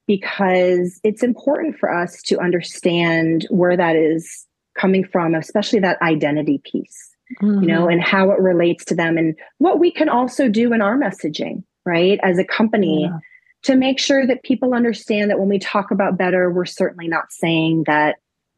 because 0.07 0.99
it's 1.03 1.21
important 1.21 1.77
for 1.77 1.93
us 1.93 2.21
to 2.23 2.39
understand 2.39 3.45
where 3.49 3.77
that 3.77 3.95
is 3.95 4.45
coming 4.79 5.03
from 5.05 5.35
especially 5.35 5.79
that 5.79 6.01
identity 6.01 6.61
piece 6.63 7.15
mm-hmm. 7.41 7.61
you 7.61 7.67
know 7.67 7.81
mm-hmm. 7.81 7.91
and 7.91 8.03
how 8.03 8.31
it 8.31 8.39
relates 8.39 8.85
to 8.85 8.95
them 8.95 9.17
and 9.17 9.35
what 9.57 9.79
we 9.79 9.91
can 9.91 10.09
also 10.09 10.47
do 10.47 10.73
in 10.73 10.81
our 10.81 10.97
messaging 10.97 11.63
right 11.85 12.19
as 12.23 12.37
a 12.37 12.43
company 12.43 13.03
yeah. 13.03 13.17
to 13.63 13.75
make 13.75 13.99
sure 13.99 14.25
that 14.25 14.43
people 14.43 14.73
understand 14.73 15.29
that 15.29 15.39
when 15.39 15.49
we 15.49 15.59
talk 15.59 15.91
about 15.91 16.17
better 16.17 16.51
we're 16.51 16.65
certainly 16.65 17.07
not 17.07 17.31
saying 17.31 17.83
that 17.85 18.17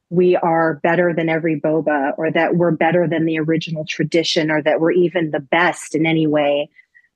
we 0.09 0.35
are 0.35 0.79
better 0.83 1.13
than 1.13 1.29
every 1.29 1.59
boba 1.59 2.11
or 2.17 2.29
that 2.31 2.55
we're 2.55 2.71
better 2.71 3.07
than 3.07 3.25
the 3.25 3.39
original 3.39 3.85
tradition 3.85 4.51
or 4.51 4.61
that 4.61 4.81
we're 4.81 4.91
even 4.91 5.31
the 5.31 5.39
best 5.39 5.95
in 5.95 6.05
any 6.05 6.27
way 6.27 6.69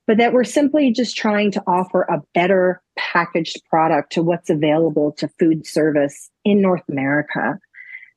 but 0.07 0.17
that 0.17 0.33
we're 0.33 0.43
simply 0.43 0.91
just 0.91 1.17
trying 1.17 1.49
to 1.49 1.63
offer 1.65 2.03
a 2.03 2.21
better 2.35 2.79
packaged 2.95 3.59
product 3.67 4.11
to 4.11 4.21
what's 4.21 4.51
available 4.51 5.11
to 5.11 5.27
food 5.39 5.65
service 5.65 6.29
in 6.43 6.61
north 6.61 6.83
america 6.89 7.59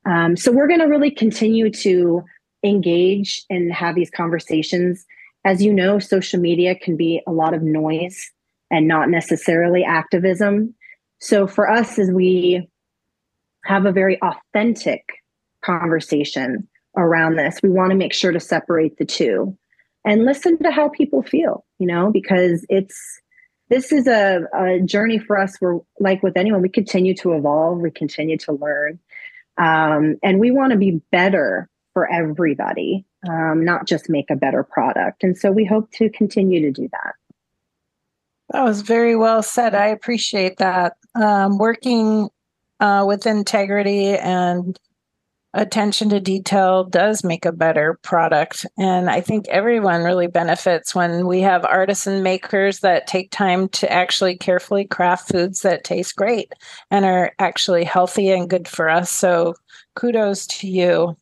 um, 0.07 0.37
so 0.37 0.53
we're 0.53 0.69
going 0.69 0.81
to 0.81 0.87
really 0.87 1.11
continue 1.11 1.71
to 1.71 2.23
engage 2.65 3.43
and 3.51 3.73
have 3.73 3.95
these 3.95 4.11
conversations 4.11 5.07
as 5.45 5.63
you 5.63 5.73
know 5.73 5.99
social 5.99 6.41
media 6.41 6.75
can 6.75 6.97
be 6.97 7.23
a 7.27 7.33
lot 7.33 7.55
of 7.55 7.63
noise 7.63 8.31
and 8.71 8.89
not 8.89 9.09
necessarily 9.09 9.85
activism 9.85 10.75
so 11.21 11.47
for 11.47 11.71
us 11.71 11.99
as 11.99 12.11
we 12.11 12.69
have 13.65 13.87
a 13.87 13.93
very 13.93 14.21
authentic 14.23 15.05
conversation 15.63 16.69
around 16.97 17.37
this. 17.37 17.61
We 17.63 17.71
want 17.71 17.91
to 17.91 17.97
make 17.97 18.15
sure 18.15 18.33
to 18.33 18.41
separate 18.41 18.97
the 18.99 19.05
two 19.05 19.57
and 20.05 20.25
listen 20.25 20.59
to 20.63 20.71
how 20.71 20.89
people 20.89 21.23
feel, 21.23 21.65
you 21.79 21.87
know, 21.87 22.11
because 22.11 22.65
it's 22.69 23.21
this 23.69 23.93
is 23.93 24.07
a, 24.07 24.41
a 24.55 24.81
journey 24.81 25.19
for 25.19 25.39
us 25.39 25.57
where, 25.59 25.79
like 26.01 26.23
with 26.23 26.37
anyone, 26.37 26.63
we 26.63 26.71
continue 26.71 27.15
to 27.17 27.35
evolve, 27.35 27.81
we 27.81 27.91
continue 27.91 28.39
to 28.39 28.53
learn. 28.53 28.99
Um, 29.59 30.17
and 30.23 30.39
we 30.39 30.51
want 30.51 30.73
to 30.73 30.79
be 30.79 31.01
better 31.11 31.69
for 31.93 32.11
everybody, 32.11 33.05
um, 33.29 33.65
not 33.65 33.87
just 33.87 34.09
make 34.09 34.31
a 34.31 34.37
better 34.37 34.63
product. 34.63 35.25
And 35.25 35.37
so 35.37 35.51
we 35.51 35.65
hope 35.65 35.91
to 35.93 36.09
continue 36.11 36.61
to 36.61 36.71
do 36.71 36.89
that. 36.93 37.15
That 38.51 38.65
was 38.65 38.83
very 38.83 39.17
well 39.17 39.43
said. 39.43 39.75
I 39.75 39.87
appreciate 39.87 40.59
that. 40.59 40.97
Um, 41.15 41.59
working 41.59 42.29
uh, 42.81 43.05
with 43.07 43.27
integrity 43.27 44.17
and 44.17 44.79
attention 45.59 46.09
to 46.11 46.21
detail 46.21 46.85
does 46.85 47.25
make 47.25 47.45
a 47.45 47.53
better 47.53 47.99
product. 48.03 48.65
And 48.79 49.11
I 49.11 49.21
think 49.21 49.49
everyone 49.49 50.05
really 50.05 50.29
benefits 50.29 50.95
when 50.95 51.27
we 51.27 51.41
have 51.41 51.65
artisan 51.65 52.23
makers 52.23 52.81
that 52.81 53.07
take 53.07 53.31
time 53.31 53.69
to 53.71 53.93
actually 53.93 54.37
carefully 54.37 54.85
craft 54.85 55.33
foods 55.33 55.63
that 55.63 55.85
taste 55.85 56.17
great 56.17 56.53
and 56.91 57.05
are 57.05 57.33
actually 57.39 57.85
healthy 57.85 58.31
and 58.31 58.49
good 58.49 58.69
for 58.69 58.89
us. 58.89 59.11
So 59.11 59.55
kudos 59.95 60.47
to 60.47 60.69
you. 60.69 61.17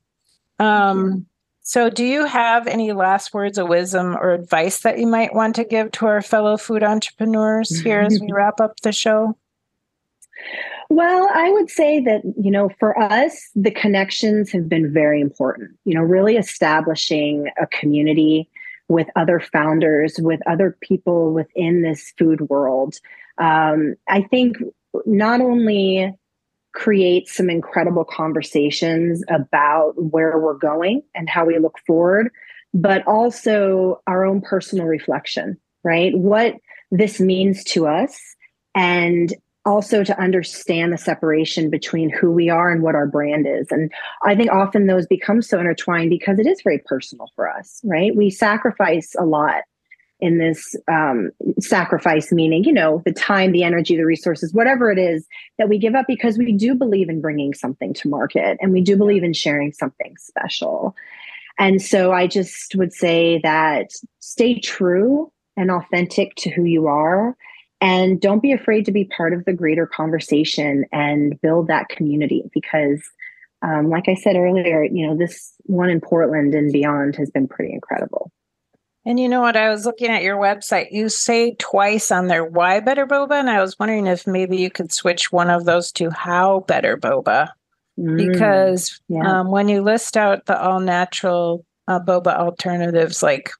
Um, 0.59 1.27
so, 1.62 1.90
do 1.90 2.05
you 2.05 2.27
have 2.27 2.68
any 2.68 2.92
last 2.92 3.35
words 3.35 3.59
of 3.59 3.66
wisdom 3.66 4.16
or 4.16 4.33
advice 4.33 4.83
that 4.83 5.01
you 5.01 5.07
might 5.07 5.35
want 5.35 5.57
to 5.57 5.64
give 5.64 5.90
to 5.92 6.07
our 6.07 6.22
fellow 6.22 6.57
food 6.57 6.85
entrepreneurs 6.85 7.81
here 7.81 8.03
as 8.03 8.20
we 8.20 8.31
wrap 8.31 8.61
up 8.61 8.79
the 8.83 8.92
show? 8.92 9.37
Well, 10.88 11.29
I 11.35 11.51
would 11.51 11.68
say 11.68 12.01
that, 12.01 12.22
you 12.40 12.51
know, 12.51 12.70
for 12.79 12.99
us, 12.99 13.51
the 13.55 13.70
connections 13.70 14.53
have 14.53 14.68
been 14.68 14.92
very 14.92 15.20
important. 15.20 15.77
You 15.85 15.94
know, 15.94 16.03
really 16.03 16.37
establishing 16.37 17.49
a 17.61 17.66
community 17.66 18.49
with 18.88 19.09
other 19.16 19.40
founders, 19.40 20.16
with 20.20 20.40
other 20.46 20.77
people 20.81 21.33
within 21.33 21.83
this 21.83 22.12
food 22.16 22.42
world. 22.42 22.96
Um, 23.38 23.96
I 24.09 24.22
think 24.22 24.59
not 25.05 25.40
only 25.40 26.14
create 26.72 27.29
some 27.29 27.51
incredible 27.51 28.05
conversations 28.05 29.25
about 29.29 29.94
where 29.96 30.38
we're 30.38 30.55
going 30.55 31.03
and 31.14 31.29
how 31.29 31.44
we 31.44 31.59
look 31.59 31.79
forward, 31.87 32.31
but 32.75 33.07
also 33.07 34.01
our 34.07 34.25
own 34.25 34.40
personal 34.40 34.85
reflection, 34.87 35.59
right? 35.83 36.16
What 36.16 36.55
this 36.90 37.18
means 37.18 37.64
to 37.64 37.87
us 37.87 38.20
and 38.75 39.35
also 39.66 40.05
to 40.05 40.18
understand 40.18 40.92
the 40.92 40.98
separation 40.98 41.68
between 41.68 42.09
who 42.09 42.31
we 42.31 42.48
are 42.48 42.70
and 42.70 42.83
what 42.83 42.94
our 42.94 43.07
brand 43.07 43.46
is. 43.46 43.66
And 43.70 43.92
I 44.24 44.37
think 44.37 44.50
often 44.50 44.87
those 44.87 45.07
become 45.07 45.42
so 45.42 45.59
intertwined 45.59 46.11
because 46.11 46.38
it 46.38 46.46
is 46.46 46.62
very 46.62 46.79
personal 46.79 47.31
for 47.35 47.50
us, 47.50 47.81
right? 47.85 48.14
We 48.14 48.31
sacrifice 48.31 49.14
a 49.18 49.24
lot 49.24 49.64
in 50.18 50.38
this 50.38 50.74
um, 50.88 51.31
sacrifice, 51.61 52.33
meaning, 52.33 52.64
you 52.64 52.72
know, 52.72 53.02
the 53.05 53.12
time, 53.12 53.52
the 53.52 53.64
energy, 53.64 53.96
the 53.96 54.07
resources, 54.07 54.55
whatever 54.55 54.90
it 54.90 54.98
is 54.98 55.26
that 55.59 55.68
we 55.68 55.79
give 55.79 55.94
up 55.94 56.07
because 56.09 56.38
we 56.38 56.52
do 56.52 56.74
believe 56.74 57.11
in 57.11 57.20
bringing 57.20 57.52
something 57.52 57.92
to 57.92 58.09
market 58.09 58.57
and 58.61 58.72
we 58.72 58.81
do 58.81 58.96
believe 58.96 59.24
in 59.24 59.35
sharing 59.35 59.72
something 59.72 60.16
special. 60.16 60.94
And 61.59 61.83
so 61.83 62.12
I 62.12 62.29
just 62.29 62.74
would 62.76 62.92
say 62.92 63.40
that 63.42 63.90
stay 64.20 64.59
true 64.59 65.31
and 65.57 65.70
authentic 65.70 66.35
to 66.37 66.50
who 66.50 66.64
you 66.64 66.87
are 66.87 67.37
and 67.81 68.21
don't 68.21 68.43
be 68.43 68.53
afraid 68.53 68.85
to 68.87 68.93
be 68.93 69.05
part 69.05 69.33
of 69.33 69.45
the 69.45 69.53
greater 69.53 69.87
conversation 69.87 70.85
and 70.93 71.41
build 71.41 71.69
that 71.69 71.89
community 71.89 72.43
because 72.53 73.03
um, 73.62 73.91
like 73.91 74.09
i 74.09 74.15
said 74.15 74.37
earlier 74.37 74.85
you 74.85 75.07
know 75.07 75.17
this 75.17 75.53
one 75.65 75.91
in 75.91 76.01
portland 76.01 76.55
and 76.55 76.73
beyond 76.73 77.17
has 77.17 77.31
been 77.31 77.49
pretty 77.49 77.73
incredible. 77.73 78.31
And 79.09 79.21
you 79.21 79.29
know 79.29 79.41
what? 79.41 79.57
I 79.57 79.69
was 79.69 79.87
looking 79.87 80.09
at 80.09 80.25
your 80.25 80.37
website. 80.37 80.89
You 80.91 81.09
say 81.09 81.55
twice 81.61 82.11
on 82.11 82.27
there 82.27 82.45
why 82.45 82.81
better 82.81 83.07
boba? 83.07 83.39
And 83.39 83.49
i 83.49 83.61
was 83.61 83.79
wondering 83.79 84.09
if 84.09 84.27
maybe 84.27 84.57
you 84.57 84.69
could 84.69 84.93
switch 84.93 85.31
one 85.31 85.49
of 85.49 85.65
those 85.65 85.93
to 85.93 86.11
how 86.11 86.61
better 86.67 86.97
boba? 86.97 87.51
Mm, 87.99 88.17
because 88.17 89.01
yeah. 89.09 89.41
um, 89.41 89.51
when 89.51 89.69
you 89.69 89.83
list 89.83 90.17
out 90.17 90.47
the 90.47 90.61
all 90.61 90.81
natural 90.81 91.65
uh, 91.89 92.01
boba 92.01 92.37
alternatives 92.37 93.23
like 93.23 93.53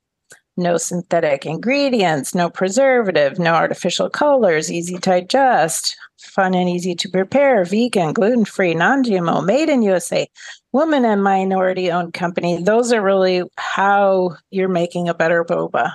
no 0.57 0.77
synthetic 0.77 1.45
ingredients, 1.45 2.35
no 2.35 2.49
preservative, 2.49 3.39
no 3.39 3.55
artificial 3.55 4.09
colors, 4.09 4.73
easy 4.73 4.95
to 4.95 5.01
digest, 5.01 5.97
fun 6.19 6.55
and 6.55 6.69
easy 6.69 6.95
to 6.95 7.09
prepare, 7.09 7.65
vegan, 7.65 8.13
gluten 8.13 8.45
free, 8.45 8.75
non 8.75 9.05
GMO, 9.05 9.45
made 9.45 9.69
in 9.69 9.83
USA, 9.83 10.27
woman 10.73 11.05
and 11.05 11.23
minority 11.23 11.91
owned 11.91 12.15
company. 12.15 12.63
Those 12.63 12.93
are 12.93 13.03
really 13.03 13.43
how 13.57 14.37
you're 14.51 14.69
making 14.69 15.09
a 15.09 15.15
better 15.15 15.45
boba. 15.45 15.93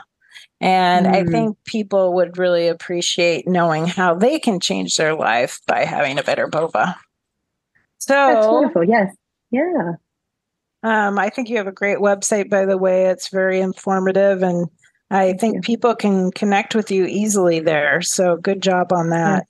And 0.59 1.07
mm. 1.07 1.13
I 1.13 1.23
think 1.23 1.57
people 1.65 2.13
would 2.13 2.37
really 2.37 2.67
appreciate 2.67 3.47
knowing 3.47 3.87
how 3.87 4.13
they 4.13 4.37
can 4.37 4.59
change 4.59 4.95
their 4.95 5.15
life 5.15 5.59
by 5.67 5.85
having 5.85 6.19
a 6.19 6.23
better 6.23 6.47
boba. 6.47 6.95
So 7.97 8.13
that's 8.13 8.47
wonderful. 8.47 8.83
Yes. 8.83 9.15
Yeah. 9.49 9.93
Um, 10.83 11.19
I 11.19 11.29
think 11.29 11.49
you 11.49 11.57
have 11.57 11.67
a 11.67 11.71
great 11.71 11.99
website, 11.99 12.49
by 12.49 12.65
the 12.65 12.77
way. 12.77 13.05
It's 13.05 13.27
very 13.27 13.59
informative, 13.59 14.41
and 14.41 14.67
I 15.09 15.33
think 15.33 15.63
people 15.63 15.95
can 15.95 16.31
connect 16.31 16.73
with 16.73 16.89
you 16.89 17.05
easily 17.05 17.59
there. 17.59 18.01
So 18.01 18.37
good 18.37 18.61
job 18.61 18.91
on 18.91 19.09
that. 19.09 19.45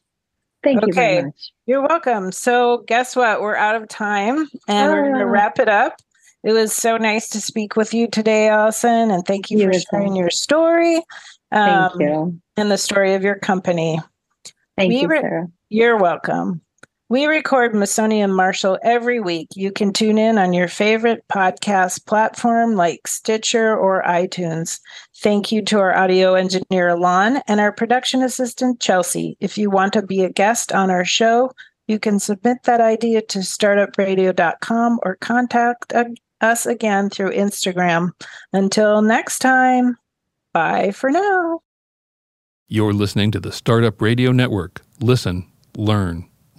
Thank 0.63 0.83
okay. 0.83 0.87
you 0.87 0.93
very 0.93 1.23
much. 1.23 1.51
You're 1.65 1.87
welcome. 1.87 2.31
So 2.31 2.83
guess 2.87 3.15
what? 3.15 3.41
We're 3.41 3.55
out 3.55 3.75
of 3.75 3.87
time, 3.87 4.47
and 4.67 4.91
we're 4.91 5.03
going 5.03 5.19
to 5.19 5.25
ah. 5.25 5.29
wrap 5.29 5.59
it 5.59 5.69
up. 5.69 6.01
It 6.43 6.53
was 6.53 6.73
so 6.73 6.97
nice 6.97 7.29
to 7.29 7.41
speak 7.41 7.75
with 7.75 7.93
you 7.93 8.07
today, 8.07 8.49
Allison, 8.49 9.11
and 9.11 9.25
thank 9.25 9.51
you, 9.51 9.59
you 9.59 9.71
for 9.71 9.79
sharing 9.79 10.15
your 10.15 10.31
story. 10.31 10.97
Um, 11.51 11.89
thank 11.89 12.01
you. 12.01 12.41
And 12.57 12.71
the 12.71 12.77
story 12.77 13.13
of 13.13 13.23
your 13.23 13.37
company. 13.37 13.99
Thank 14.77 14.89
we 14.89 15.01
you, 15.01 15.07
Sarah. 15.07 15.47
You're 15.69 15.97
welcome. 15.97 16.61
We 17.11 17.25
record 17.25 17.73
Masoni 17.73 18.23
and 18.23 18.33
Marshall 18.33 18.79
every 18.83 19.19
week. 19.19 19.49
You 19.53 19.69
can 19.69 19.91
tune 19.91 20.17
in 20.17 20.37
on 20.37 20.53
your 20.53 20.69
favorite 20.69 21.25
podcast 21.27 22.05
platform 22.05 22.75
like 22.75 23.05
Stitcher 23.05 23.75
or 23.75 24.01
iTunes. 24.03 24.79
Thank 25.17 25.51
you 25.51 25.61
to 25.63 25.79
our 25.79 25.93
audio 25.93 26.35
engineer, 26.35 26.87
Alon, 26.87 27.41
and 27.49 27.59
our 27.59 27.73
production 27.73 28.23
assistant, 28.23 28.79
Chelsea. 28.79 29.35
If 29.41 29.57
you 29.57 29.69
want 29.69 29.91
to 29.91 30.01
be 30.01 30.23
a 30.23 30.31
guest 30.31 30.71
on 30.71 30.89
our 30.89 31.03
show, 31.03 31.51
you 31.85 31.99
can 31.99 32.17
submit 32.17 32.63
that 32.63 32.79
idea 32.79 33.21
to 33.23 33.39
startupradio.com 33.39 34.99
or 35.03 35.17
contact 35.17 35.91
us 36.39 36.65
again 36.65 37.09
through 37.09 37.33
Instagram. 37.33 38.11
Until 38.53 39.01
next 39.01 39.39
time, 39.39 39.97
bye 40.53 40.91
for 40.91 41.11
now. 41.11 41.59
You're 42.69 42.93
listening 42.93 43.31
to 43.31 43.41
the 43.41 43.51
Startup 43.51 44.01
Radio 44.01 44.31
Network. 44.31 44.81
Listen, 45.01 45.51
learn 45.75 46.30